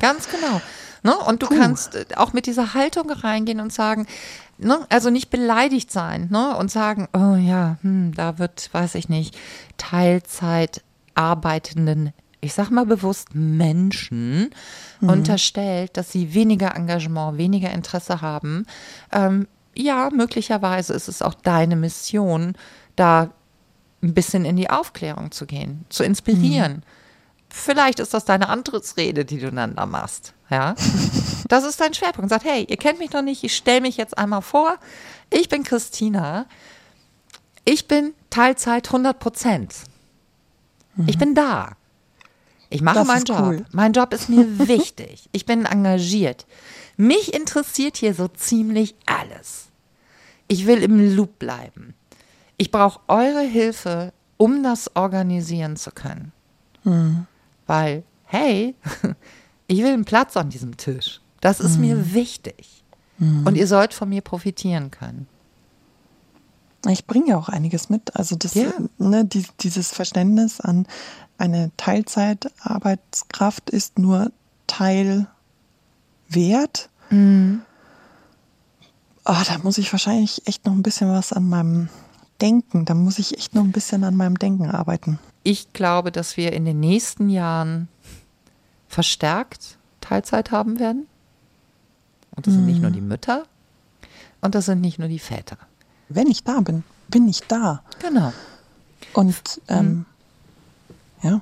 Ganz 0.00 0.28
genau. 0.28 0.60
Ne? 1.04 1.16
Und 1.16 1.42
du 1.42 1.46
Puh. 1.46 1.54
kannst 1.56 1.94
äh, 1.94 2.04
auch 2.16 2.32
mit 2.32 2.46
dieser 2.46 2.74
Haltung 2.74 3.10
reingehen 3.10 3.60
und 3.60 3.72
sagen, 3.72 4.06
ne? 4.64 4.86
also 4.88 5.10
nicht 5.10 5.30
beleidigt 5.30 5.90
sein 5.90 6.28
ne? 6.30 6.56
und 6.56 6.70
sagen, 6.70 7.08
oh 7.12 7.36
ja, 7.36 7.76
hm, 7.82 8.12
da 8.14 8.38
wird, 8.38 8.68
weiß 8.72 8.96
ich 8.96 9.08
nicht, 9.08 9.36
Teilzeit 9.76 10.82
arbeitenden 11.14 12.12
ich 12.44 12.52
sag 12.52 12.70
mal 12.70 12.84
bewusst 12.84 13.34
Menschen 13.34 14.50
mhm. 15.00 15.08
unterstellt, 15.08 15.96
dass 15.96 16.12
sie 16.12 16.34
weniger 16.34 16.76
Engagement, 16.76 17.38
weniger 17.38 17.72
Interesse 17.72 18.20
haben. 18.20 18.66
Ähm, 19.12 19.48
ja, 19.74 20.10
möglicherweise 20.12 20.92
ist 20.92 21.08
es 21.08 21.22
auch 21.22 21.34
deine 21.34 21.74
Mission, 21.74 22.54
da 22.96 23.30
ein 24.02 24.14
bisschen 24.14 24.44
in 24.44 24.56
die 24.56 24.68
Aufklärung 24.68 25.32
zu 25.32 25.46
gehen, 25.46 25.86
zu 25.88 26.04
inspirieren. 26.04 26.72
Mhm. 26.72 26.82
Vielleicht 27.56 28.00
ist 28.00 28.12
das 28.12 28.24
deine 28.24 28.48
Antrittsrede, 28.48 29.24
die 29.24 29.38
du 29.38 29.52
dann 29.52 29.76
da 29.76 29.86
machst. 29.86 30.34
Ja, 30.50 30.74
das 31.48 31.64
ist 31.64 31.80
dein 31.80 31.94
Schwerpunkt. 31.94 32.28
Sag, 32.28 32.44
hey, 32.44 32.66
ihr 32.68 32.76
kennt 32.76 32.98
mich 32.98 33.12
noch 33.12 33.22
nicht, 33.22 33.44
ich 33.44 33.56
stelle 33.56 33.80
mich 33.80 33.96
jetzt 33.96 34.18
einmal 34.18 34.42
vor. 34.42 34.76
Ich 35.30 35.48
bin 35.48 35.62
Christina. 35.62 36.46
Ich 37.64 37.86
bin 37.86 38.12
Teilzeit 38.28 38.88
100 38.88 39.18
Prozent. 39.18 39.74
Mhm. 40.96 41.08
Ich 41.08 41.16
bin 41.16 41.34
da. 41.36 41.76
Ich 42.70 42.82
mache 42.82 42.96
das 42.96 43.06
meinen 43.06 43.24
Job. 43.24 43.38
Cool. 43.40 43.64
Mein 43.70 43.92
Job 43.92 44.12
ist 44.12 44.28
mir 44.28 44.58
wichtig. 44.68 45.28
Ich 45.30 45.46
bin 45.46 45.64
engagiert. 45.64 46.46
Mich 46.96 47.32
interessiert 47.32 47.96
hier 47.96 48.14
so 48.14 48.26
ziemlich 48.26 48.96
alles. 49.06 49.68
Ich 50.48 50.66
will 50.66 50.82
im 50.82 51.14
Loop 51.14 51.38
bleiben. 51.38 51.94
Ich 52.56 52.72
brauche 52.72 53.00
eure 53.06 53.42
Hilfe, 53.42 54.12
um 54.38 54.64
das 54.64 54.94
organisieren 54.96 55.76
zu 55.76 55.92
können. 55.92 56.32
Mhm. 56.82 57.26
Weil, 57.66 58.04
hey, 58.24 58.74
ich 59.66 59.78
will 59.78 59.92
einen 59.92 60.04
Platz 60.04 60.36
an 60.36 60.50
diesem 60.50 60.76
Tisch. 60.76 61.20
Das 61.40 61.60
ist 61.60 61.76
mhm. 61.76 61.80
mir 61.80 62.14
wichtig. 62.14 62.84
Mhm. 63.18 63.46
Und 63.46 63.56
ihr 63.56 63.66
sollt 63.66 63.94
von 63.94 64.08
mir 64.08 64.22
profitieren 64.22 64.90
können. 64.90 65.26
Ich 66.88 67.06
bringe 67.06 67.30
ja 67.30 67.38
auch 67.38 67.48
einiges 67.48 67.88
mit. 67.88 68.14
Also 68.16 68.36
das, 68.36 68.54
ja. 68.54 68.70
ne, 68.98 69.24
die, 69.24 69.46
dieses 69.60 69.90
Verständnis 69.92 70.60
an 70.60 70.86
eine 71.38 71.70
Teilzeitarbeitskraft 71.76 73.70
ist 73.70 73.98
nur 73.98 74.30
Teilwert. 74.66 75.26
Mhm. 77.10 77.62
Oh, 79.26 79.42
da 79.46 79.58
muss 79.62 79.78
ich 79.78 79.90
wahrscheinlich 79.92 80.46
echt 80.46 80.66
noch 80.66 80.72
ein 80.72 80.82
bisschen 80.82 81.08
was 81.10 81.32
an 81.32 81.48
meinem 81.48 81.88
Denken, 82.40 82.84
da 82.84 82.94
muss 82.94 83.18
ich 83.18 83.36
echt 83.36 83.54
noch 83.54 83.62
ein 83.62 83.72
bisschen 83.72 84.04
an 84.04 84.16
meinem 84.16 84.38
Denken 84.38 84.70
arbeiten. 84.70 85.18
Ich 85.42 85.72
glaube, 85.72 86.10
dass 86.10 86.36
wir 86.36 86.52
in 86.52 86.64
den 86.64 86.80
nächsten 86.80 87.28
Jahren 87.28 87.88
verstärkt 88.88 89.78
Teilzeit 90.00 90.50
haben 90.50 90.78
werden. 90.78 91.06
Und 92.36 92.46
das 92.46 92.54
mhm. 92.54 92.58
sind 92.58 92.66
nicht 92.66 92.80
nur 92.80 92.90
mhm. 92.90 92.94
die 92.94 93.00
Mütter 93.00 93.44
und 94.40 94.54
das 94.54 94.66
sind 94.66 94.80
nicht 94.80 94.98
nur 94.98 95.08
die 95.08 95.18
Väter. 95.18 95.56
Wenn 96.08 96.26
ich 96.26 96.44
da 96.44 96.60
bin, 96.60 96.84
bin 97.08 97.28
ich 97.28 97.40
da. 97.42 97.82
Genau. 98.00 98.32
Und 99.12 99.60
ähm, 99.68 99.86
mhm. 101.22 101.28
ja, 101.28 101.40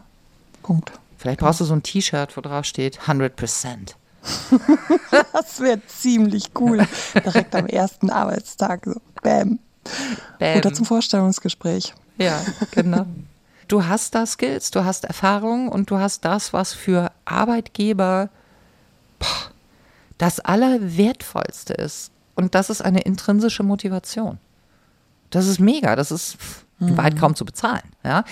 Punkt. 0.62 0.92
Vielleicht 1.16 1.40
brauchst 1.40 1.61
du 1.61 1.64
so 1.64 1.74
ein 1.74 1.83
T-Shirt, 1.83 2.37
wo 2.37 2.40
drauf 2.40 2.64
steht 2.64 3.00
100%. 3.00 3.94
das 5.33 5.61
wäre 5.61 5.81
ziemlich 5.87 6.50
cool. 6.59 6.87
Direkt 7.14 7.55
am 7.55 7.66
ersten 7.66 8.11
Arbeitstag 8.11 8.85
so, 8.85 9.00
bam. 9.22 9.59
Bam. 10.38 10.59
Oder 10.59 10.73
zum 10.73 10.87
Vorstellungsgespräch. 10.87 11.95
Ja, 12.18 12.40
genau. 12.71 13.07
Du 13.68 13.87
hast 13.87 14.14
da 14.14 14.27
Skills, 14.27 14.71
du 14.71 14.85
hast 14.85 15.05
Erfahrung 15.05 15.68
und 15.68 15.90
du 15.90 15.99
hast 15.99 16.25
das, 16.25 16.53
was 16.53 16.75
für 16.75 17.11
Arbeitgeber 17.25 18.29
boah, 19.18 19.51
das 20.18 20.40
Allerwertvollste 20.40 21.75
ist. 21.75 22.11
Und 22.35 22.55
das 22.55 22.71
ist 22.71 22.83
eine 22.83 23.01
intrinsische 23.01 23.62
Motivation. 23.62 24.38
Das 25.31 25.47
ist 25.47 25.59
mega, 25.59 25.97
das 25.97 26.11
ist 26.11 26.37
mhm. 26.79 26.97
weit 26.97 27.18
kaum 27.18 27.35
zu 27.35 27.45
bezahlen. 27.45 27.83
Ja? 28.05 28.25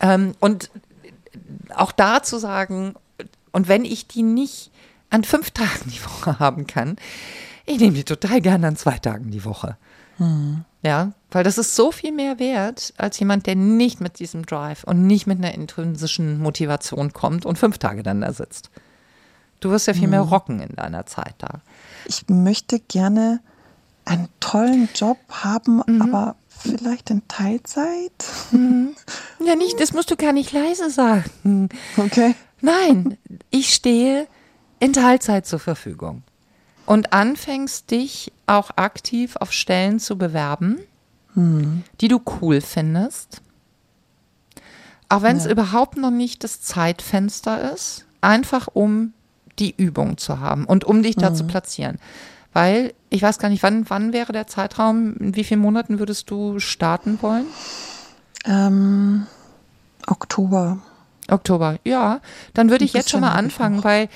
Ähm, 0.00 0.34
und 0.40 0.70
auch 1.74 1.92
da 1.92 2.22
zu 2.22 2.38
sagen, 2.38 2.94
und 3.52 3.68
wenn 3.68 3.84
ich 3.84 4.08
die 4.08 4.22
nicht 4.22 4.70
an 5.10 5.24
fünf 5.24 5.50
Tagen 5.52 5.90
die 5.90 6.04
Woche 6.04 6.38
haben 6.38 6.66
kann, 6.66 6.96
ich 7.66 7.78
nehme 7.78 7.94
die 7.94 8.04
total 8.04 8.40
gerne 8.40 8.66
an 8.66 8.76
zwei 8.76 8.98
Tagen 8.98 9.30
die 9.30 9.44
Woche. 9.44 9.76
Mhm. 10.18 10.64
Ja, 10.82 11.12
weil 11.30 11.44
das 11.44 11.58
ist 11.58 11.74
so 11.74 11.90
viel 11.90 12.12
mehr 12.12 12.38
wert 12.38 12.94
als 12.96 13.18
jemand, 13.18 13.46
der 13.46 13.56
nicht 13.56 14.00
mit 14.00 14.20
diesem 14.20 14.46
Drive 14.46 14.84
und 14.84 15.06
nicht 15.06 15.26
mit 15.26 15.38
einer 15.38 15.52
intrinsischen 15.52 16.38
Motivation 16.40 17.12
kommt 17.12 17.44
und 17.44 17.58
fünf 17.58 17.78
Tage 17.78 18.02
dann 18.02 18.20
da 18.20 18.32
sitzt. 18.32 18.70
Du 19.60 19.70
wirst 19.70 19.88
ja 19.88 19.94
viel 19.94 20.06
mehr 20.06 20.22
hm. 20.22 20.28
rocken 20.28 20.60
in 20.60 20.76
deiner 20.76 21.04
Zeit 21.06 21.34
da. 21.38 21.60
Ich 22.06 22.28
möchte 22.28 22.78
gerne 22.78 23.40
einen 24.04 24.28
tollen 24.40 24.88
Job 24.94 25.18
haben, 25.28 25.82
mhm. 25.86 26.02
aber 26.02 26.36
vielleicht 26.48 27.10
in 27.10 27.26
Teilzeit? 27.28 28.24
Mhm. 28.50 28.94
Ja, 29.46 29.54
nicht, 29.54 29.78
das 29.80 29.92
musst 29.92 30.10
du 30.10 30.16
gar 30.16 30.32
nicht 30.32 30.52
leise 30.52 30.90
sagen. 30.90 31.68
Okay. 31.96 32.34
Nein, 32.60 33.16
ich 33.50 33.72
stehe 33.72 34.26
in 34.80 34.92
Teilzeit 34.92 35.46
zur 35.46 35.60
Verfügung. 35.60 36.24
Und 36.88 37.12
anfängst 37.12 37.90
dich 37.90 38.32
auch 38.46 38.70
aktiv 38.76 39.36
auf 39.36 39.52
Stellen 39.52 40.00
zu 40.00 40.16
bewerben, 40.16 40.78
mhm. 41.34 41.84
die 42.00 42.08
du 42.08 42.18
cool 42.40 42.62
findest. 42.62 43.42
Auch 45.10 45.20
wenn 45.20 45.36
es 45.36 45.44
ja. 45.44 45.50
überhaupt 45.50 45.98
noch 45.98 46.10
nicht 46.10 46.44
das 46.44 46.62
Zeitfenster 46.62 47.74
ist, 47.74 48.06
einfach 48.22 48.68
um 48.72 49.12
die 49.58 49.74
Übung 49.76 50.16
zu 50.16 50.40
haben 50.40 50.64
und 50.64 50.84
um 50.84 51.02
dich 51.02 51.16
da 51.16 51.28
mhm. 51.28 51.34
zu 51.34 51.44
platzieren. 51.44 51.98
Weil 52.54 52.94
ich 53.10 53.20
weiß 53.20 53.38
gar 53.38 53.50
nicht, 53.50 53.62
wann, 53.62 53.90
wann 53.90 54.14
wäre 54.14 54.32
der 54.32 54.46
Zeitraum, 54.46 55.14
in 55.18 55.36
wie 55.36 55.44
vielen 55.44 55.60
Monaten 55.60 55.98
würdest 55.98 56.30
du 56.30 56.58
starten 56.58 57.18
wollen? 57.20 57.44
Ähm, 58.46 59.26
Oktober. 60.06 60.78
Oktober, 61.28 61.76
ja. 61.84 62.22
Dann 62.54 62.70
würde 62.70 62.86
ich 62.86 62.94
jetzt 62.94 63.10
schon 63.10 63.20
mal 63.20 63.32
anfangen, 63.32 63.84
weil 63.84 64.08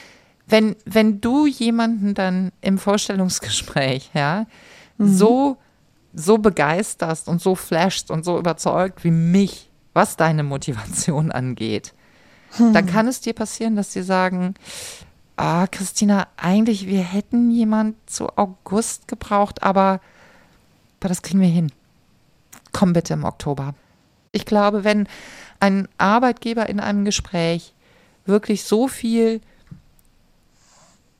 wenn, 0.53 0.77
wenn 0.85 1.23
du 1.23 1.47
jemanden 1.47 2.13
dann 2.13 2.53
im 2.61 2.77
Vorstellungsgespräch, 2.77 4.11
ja, 4.13 4.47
mhm. 4.99 5.09
so, 5.09 5.57
so 6.13 6.37
begeisterst 6.37 7.27
und 7.27 7.41
so 7.41 7.55
flashst 7.55 8.11
und 8.11 8.23
so 8.25 8.39
überzeugt 8.39 9.03
wie 9.03 9.11
mich, 9.11 9.71
was 9.95 10.17
deine 10.17 10.43
Motivation 10.43 11.33
angeht, 11.33 11.95
mhm. 12.59 12.75
dann 12.75 12.85
kann 12.85 13.09
es 13.09 13.23
dir 13.23 13.33
passieren, 13.33 13.77
dass 13.77 13.95
sie 13.95 14.03
sagen, 14.03 14.53
ah, 15.37 15.67
Christina, 15.69 16.29
eigentlich, 16.37 16.87
wir 16.87 17.03
hätten 17.03 17.51
jemand 17.51 17.97
zu 18.09 18.29
August 18.37 19.09
gebraucht, 19.09 19.63
aber, 19.63 20.01
aber 21.01 21.09
das 21.09 21.23
kriegen 21.23 21.41
wir 21.41 21.49
hin. 21.49 21.73
Komm 22.73 22.93
bitte 22.93 23.15
im 23.15 23.25
Oktober. 23.25 23.75
Ich 24.33 24.45
glaube, 24.45 24.85
wenn 24.85 25.09
ein 25.61 25.89
Arbeitgeber 25.97 26.69
in 26.69 26.79
einem 26.79 27.07
Gespräch 27.07 27.73
wirklich 28.27 28.65
so 28.65 28.87
viel 28.87 29.41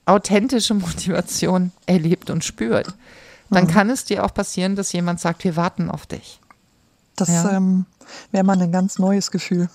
authentische 0.07 0.75
Motivation 0.75 1.73
erlebt 1.87 2.31
und 2.31 2.45
spürt, 2.45 2.95
dann 3.51 3.65
mhm. 3.65 3.69
kann 3.69 3.91
es 3.91 4.05
dir 4.05 4.25
auch 4.25 4.35
passieren, 4.35 4.77
dass 4.77 4.93
jemand 4.93 5.21
sagt, 5.21 5.45
wir 5.45 5.57
warten 5.57 5.91
auf 5.91 6.07
dich. 6.07 6.41
Das 7.17 7.29
ja. 7.29 7.57
ähm, 7.57 7.87
wäre 8.31 8.45
mal 8.45 8.61
ein 8.61 8.73
ganz 8.73 8.99
neues 8.99 9.31
Gefühl. 9.31 9.69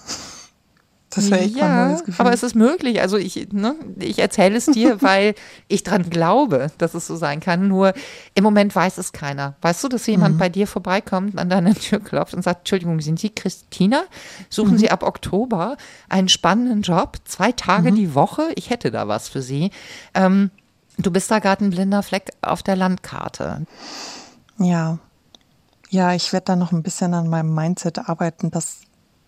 Das 1.18 1.32
wäre 1.32 1.42
echt 1.42 1.56
ja, 1.56 1.68
mal 1.68 1.84
ein 1.84 1.92
neues 1.92 2.04
Gefühl. 2.04 2.26
Aber 2.26 2.34
es 2.34 2.44
ist 2.44 2.56
möglich. 2.56 3.02
Also 3.02 3.18
ich, 3.18 3.50
ne, 3.52 3.76
ich 4.00 4.20
erzähle 4.20 4.56
es 4.56 4.66
dir, 4.68 5.02
weil 5.02 5.36
ich 5.68 5.84
dran 5.84 6.10
glaube, 6.10 6.72
dass 6.78 6.94
es 6.94 7.08
so 7.08 7.16
sein 7.16 7.40
kann. 7.40 7.68
Nur 7.68 7.94
im 8.36 8.44
Moment 8.44 8.76
weiß 8.76 8.98
es 8.98 9.12
keiner. 9.12 9.56
Weißt 9.62 9.84
du, 9.84 9.88
dass 9.88 10.06
jemand 10.06 10.36
mhm. 10.36 10.40
bei 10.40 10.50
dir 10.50 10.68
vorbeikommt, 10.68 11.38
an 11.38 11.50
deiner 11.50 11.74
Tür 11.76 12.00
klopft 12.00 12.34
und 12.34 12.44
sagt, 12.44 12.62
Entschuldigung, 12.62 13.02
sind 13.02 13.20
Sie 13.20 13.30
Christina? 13.30 14.04
Suchen 14.50 14.74
mhm. 14.74 14.78
Sie 14.78 14.92
ab 14.92 15.04
Oktober 15.04 15.78
einen 16.08 16.30
spannenden 16.30 16.82
Job, 16.84 17.18
zwei 17.26 17.52
Tage 17.52 17.92
mhm. 17.92 17.96
die 17.96 18.16
Woche? 18.16 18.44
Ich 18.56 18.70
hätte 18.70 18.92
da 18.92 19.08
was 19.08 19.28
für 19.28 19.42
Sie. 19.42 19.72
Ähm, 20.14 20.52
du 20.98 21.12
bist 21.12 21.32
da 21.32 21.40
gerade 21.40 21.66
ein 21.66 21.72
blinder 21.72 22.04
Fleck 22.04 22.32
auf 22.42 22.64
der 22.64 22.76
Landkarte. 22.76 23.66
Ja. 24.60 25.00
Ja, 25.90 26.13
ich 26.13 26.34
werde 26.34 26.46
da 26.46 26.56
noch 26.56 26.72
ein 26.72 26.84
bisschen 26.84 27.13
an 27.13 27.30
meinem 27.30 27.54
Mindset 27.54 28.10
arbeiten, 28.10 28.52
dass 28.52 28.82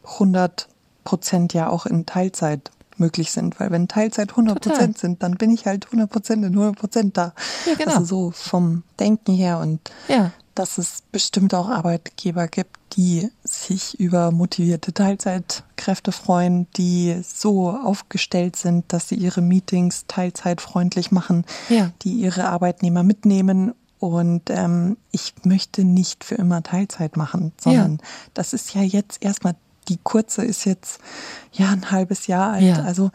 100 0.03 0.67
Prozent 1.03 1.53
ja 1.53 1.69
auch 1.69 1.85
in 1.85 2.05
Teilzeit 2.05 2.71
möglich 2.99 3.31
sind, 3.31 3.59
weil 3.59 3.71
wenn 3.71 3.87
Teilzeit 3.87 4.31
100 4.31 4.61
Prozent 4.61 4.97
sind, 4.97 5.23
dann 5.23 5.35
bin 5.35 5.51
ich 5.51 5.65
halt 5.65 5.85
100 5.85 6.09
Prozent 6.09 6.45
in 6.45 6.51
100 6.51 6.77
Prozent 6.77 7.17
da. 7.17 7.33
Ja, 7.65 7.75
genau. 7.75 7.97
Also 7.97 8.05
so 8.05 8.31
vom 8.31 8.83
Denken 8.99 9.33
her 9.35 9.59
und 9.59 9.79
ja. 10.07 10.31
dass 10.53 10.77
es 10.77 11.03
bestimmt 11.11 11.53
auch 11.53 11.69
Arbeitgeber 11.69 12.47
gibt, 12.47 12.77
die 12.93 13.29
sich 13.43 13.99
über 13.99 14.31
motivierte 14.31 14.93
Teilzeitkräfte 14.93 16.11
freuen, 16.11 16.67
die 16.75 17.21
so 17.23 17.69
aufgestellt 17.69 18.55
sind, 18.55 18.91
dass 18.91 19.07
sie 19.07 19.15
ihre 19.15 19.41
Meetings 19.41 20.05
teilzeitfreundlich 20.07 21.11
machen, 21.11 21.45
ja. 21.69 21.91
die 22.01 22.13
ihre 22.13 22.49
Arbeitnehmer 22.49 23.03
mitnehmen 23.03 23.73
und 23.99 24.49
ähm, 24.49 24.97
ich 25.11 25.33
möchte 25.43 25.83
nicht 25.83 26.23
für 26.23 26.35
immer 26.35 26.63
Teilzeit 26.63 27.17
machen, 27.17 27.51
sondern 27.59 27.93
ja. 27.93 28.07
das 28.33 28.53
ist 28.53 28.73
ja 28.73 28.81
jetzt 28.81 29.21
erstmal 29.21 29.55
die 29.89 29.97
kurze 30.03 30.43
ist 30.45 30.65
jetzt 30.65 30.99
ja 31.51 31.69
ein 31.69 31.91
halbes 31.91 32.27
Jahr 32.27 32.53
alt. 32.53 32.63
Ja. 32.63 32.83
Also 32.83 33.11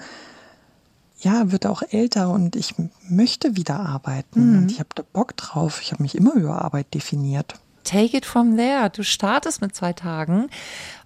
ja, 1.21 1.51
wird 1.53 1.65
auch 1.67 1.83
älter 1.91 2.29
und 2.31 2.55
ich 2.57 2.75
möchte 3.09 3.57
wieder 3.57 3.81
arbeiten 3.81 4.51
Mhm. 4.53 4.59
und 4.59 4.71
ich 4.73 4.79
habe 4.81 4.91
da 4.95 5.03
Bock 5.13 5.37
drauf. 5.37 5.81
Ich 5.81 5.93
habe 5.93 6.03
mich 6.03 6.15
immer 6.17 6.35
über 6.35 6.63
Arbeit 6.63 6.93
definiert. 6.93 7.55
Take 7.85 8.17
it 8.17 8.27
from 8.27 8.57
there. 8.57 8.91
Du 8.91 9.03
startest 9.03 9.61
mit 9.63 9.75
zwei 9.75 9.93
Tagen 9.93 10.49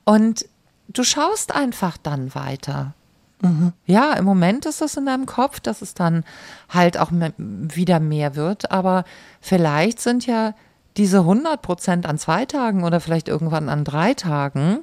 und 0.04 0.46
du 0.88 1.04
schaust 1.04 1.54
einfach 1.54 1.96
dann 1.98 2.34
weiter. 2.34 2.94
Ja, 3.86 4.14
im 4.14 4.24
Moment 4.24 4.66
ist 4.66 4.82
es 4.82 4.96
in 4.96 5.06
deinem 5.06 5.26
Kopf, 5.26 5.60
dass 5.60 5.80
es 5.80 5.94
dann 5.94 6.24
halt 6.68 6.98
auch 6.98 7.12
wieder 7.38 8.00
mehr 8.00 8.34
wird, 8.34 8.72
aber 8.72 9.04
vielleicht 9.40 10.00
sind 10.00 10.26
ja 10.26 10.54
diese 10.96 11.18
100 11.20 11.62
Prozent 11.62 12.04
an 12.06 12.18
zwei 12.18 12.46
Tagen 12.46 12.82
oder 12.82 12.98
vielleicht 12.98 13.28
irgendwann 13.28 13.68
an 13.68 13.84
drei 13.84 14.14
Tagen 14.14 14.80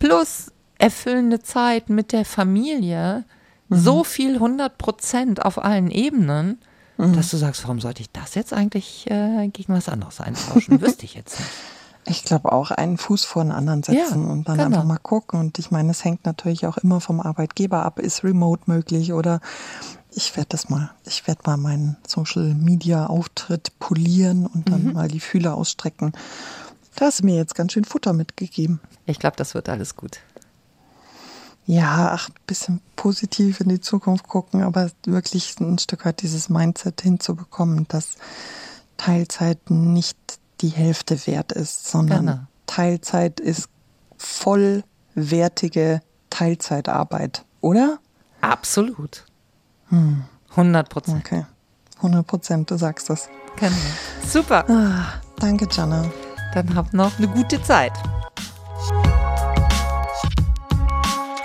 plus 0.00 0.50
erfüllende 0.78 1.40
Zeit 1.40 1.88
mit 1.90 2.10
der 2.12 2.24
Familie 2.24 3.24
so 3.68 4.02
viel 4.02 4.34
100 4.34 4.76
Prozent 4.78 5.44
auf 5.44 5.62
allen 5.62 5.92
Ebenen, 5.92 6.58
dass 6.98 7.30
du 7.30 7.36
sagst, 7.36 7.62
warum 7.62 7.80
sollte 7.80 8.02
ich 8.02 8.10
das 8.10 8.34
jetzt 8.34 8.52
eigentlich 8.52 9.08
äh, 9.10 9.46
gegen 9.48 9.72
was 9.72 9.88
anderes 9.88 10.20
eintauschen? 10.20 10.80
Wüsste 10.82 11.04
ich 11.04 11.14
jetzt 11.14 11.38
nicht. 11.38 11.50
Ich 12.06 12.24
glaube 12.24 12.50
auch 12.50 12.70
einen 12.72 12.98
Fuß 12.98 13.24
vor 13.24 13.42
den 13.44 13.52
anderen 13.52 13.82
setzen 13.82 14.26
Ja, 14.26 14.32
und 14.32 14.48
dann 14.48 14.56
genau. 14.56 14.66
einfach 14.66 14.84
mal 14.84 14.98
gucken. 14.98 15.38
Und 15.38 15.58
ich 15.58 15.70
meine, 15.70 15.90
es 15.92 16.02
hängt 16.04 16.24
natürlich 16.26 16.66
auch 16.66 16.78
immer 16.78 17.00
vom 17.00 17.20
Arbeitgeber 17.20 17.84
ab. 17.84 17.98
Ist 18.00 18.24
Remote 18.24 18.62
möglich 18.66 19.12
oder 19.12 19.40
ich 20.10 20.34
werde 20.36 20.48
das 20.48 20.68
mal, 20.68 20.90
ich 21.06 21.26
werde 21.28 21.42
mal 21.46 21.56
meinen 21.56 21.96
Social 22.06 22.54
Media 22.54 23.06
Auftritt 23.06 23.78
polieren 23.78 24.46
und 24.46 24.68
dann 24.70 24.84
Mhm. 24.86 24.92
mal 24.94 25.08
die 25.08 25.20
Fühler 25.20 25.54
ausstrecken. 25.54 26.12
Da 27.00 27.06
hast 27.06 27.20
du 27.20 27.24
mir 27.24 27.36
jetzt 27.36 27.54
ganz 27.54 27.72
schön 27.72 27.84
Futter 27.86 28.12
mitgegeben. 28.12 28.78
Ich 29.06 29.18
glaube, 29.18 29.34
das 29.36 29.54
wird 29.54 29.70
alles 29.70 29.96
gut. 29.96 30.20
Ja, 31.64 32.10
ach, 32.12 32.28
ein 32.28 32.34
bisschen 32.46 32.82
positiv 32.94 33.60
in 33.60 33.70
die 33.70 33.80
Zukunft 33.80 34.28
gucken, 34.28 34.62
aber 34.62 34.90
wirklich 35.06 35.58
ein 35.60 35.78
Stück 35.78 36.04
weit 36.04 36.20
dieses 36.20 36.50
Mindset 36.50 37.00
hinzubekommen, 37.00 37.88
dass 37.88 38.16
Teilzeit 38.98 39.70
nicht 39.70 40.18
die 40.60 40.68
Hälfte 40.68 41.26
wert 41.26 41.52
ist, 41.52 41.88
sondern 41.88 42.26
Genau. 42.26 42.38
Teilzeit 42.66 43.40
ist 43.40 43.70
vollwertige 44.18 46.02
Teilzeitarbeit, 46.28 47.46
oder? 47.62 47.98
Absolut. 48.42 49.24
100 50.50 50.88
Prozent. 50.90 51.24
Okay. 51.24 51.46
100 51.96 52.26
Prozent, 52.26 52.70
du 52.70 52.76
sagst 52.76 53.08
das. 53.08 53.30
Genau. 53.56 53.72
Super. 54.26 54.68
Ah, 54.68 55.20
danke, 55.38 55.66
Jana. 55.70 56.04
Dann 56.54 56.74
habt 56.74 56.94
noch 56.94 57.18
eine 57.18 57.28
gute 57.28 57.62
Zeit. 57.62 57.92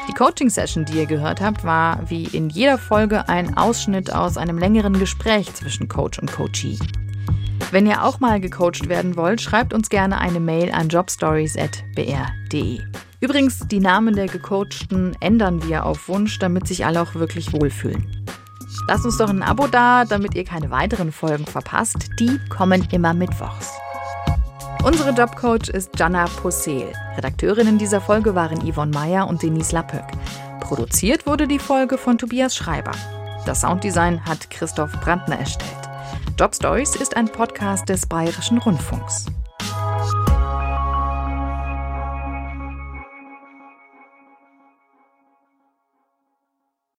Die 0.07 0.13
Coaching-Session, 0.13 0.85
die 0.85 0.99
ihr 0.99 1.05
gehört 1.05 1.41
habt, 1.41 1.63
war 1.63 2.09
wie 2.09 2.23
in 2.23 2.49
jeder 2.49 2.77
Folge 2.77 3.27
ein 3.27 3.57
Ausschnitt 3.57 4.13
aus 4.13 4.37
einem 4.37 4.57
längeren 4.57 4.97
Gespräch 4.97 5.53
zwischen 5.53 5.87
Coach 5.87 6.19
und 6.19 6.31
Coachee. 6.31 6.79
Wenn 7.71 7.85
ihr 7.85 8.03
auch 8.03 8.19
mal 8.19 8.39
gecoacht 8.39 8.87
werden 8.87 9.17
wollt, 9.17 9.41
schreibt 9.41 9.73
uns 9.73 9.89
gerne 9.89 10.19
eine 10.19 10.39
Mail 10.39 10.71
an 10.71 10.87
jobstories.br.de. 10.87 12.79
Übrigens, 13.19 13.67
die 13.67 13.79
Namen 13.79 14.15
der 14.15 14.27
Gecoachten 14.27 15.17
ändern 15.19 15.67
wir 15.67 15.85
auf 15.85 16.07
Wunsch, 16.07 16.39
damit 16.39 16.67
sich 16.67 16.85
alle 16.85 17.01
auch 17.01 17.15
wirklich 17.15 17.51
wohlfühlen. 17.53 18.25
Lasst 18.87 19.05
uns 19.05 19.17
doch 19.17 19.29
ein 19.29 19.41
Abo 19.41 19.67
da, 19.67 20.05
damit 20.05 20.35
ihr 20.35 20.43
keine 20.43 20.69
weiteren 20.69 21.11
Folgen 21.11 21.45
verpasst. 21.45 22.07
Die 22.19 22.39
kommen 22.49 22.87
immer 22.91 23.13
mittwochs. 23.13 23.73
Unsere 24.85 25.09
Jobcoach 25.09 25.69
ist 25.69 25.97
Jana 25.97 26.25
Possel. 26.25 26.93
Redakteurinnen 27.17 27.79
dieser 27.79 27.99
Folge 27.99 28.35
waren 28.35 28.61
Yvonne 28.71 28.91
Meyer 28.91 29.27
und 29.27 29.41
Denise 29.41 29.71
Lappöck. 29.71 30.05
Produziert 30.59 31.25
wurde 31.25 31.47
die 31.47 31.57
Folge 31.57 31.97
von 31.97 32.19
Tobias 32.19 32.55
Schreiber. 32.55 32.91
Das 33.47 33.61
Sounddesign 33.61 34.23
hat 34.23 34.51
Christoph 34.51 34.91
Brandner 35.01 35.39
erstellt. 35.39 35.71
Job 36.39 36.53
Stories 36.53 36.95
ist 36.97 37.17
ein 37.17 37.25
Podcast 37.25 37.89
des 37.89 38.05
Bayerischen 38.05 38.59
Rundfunks. 38.59 39.25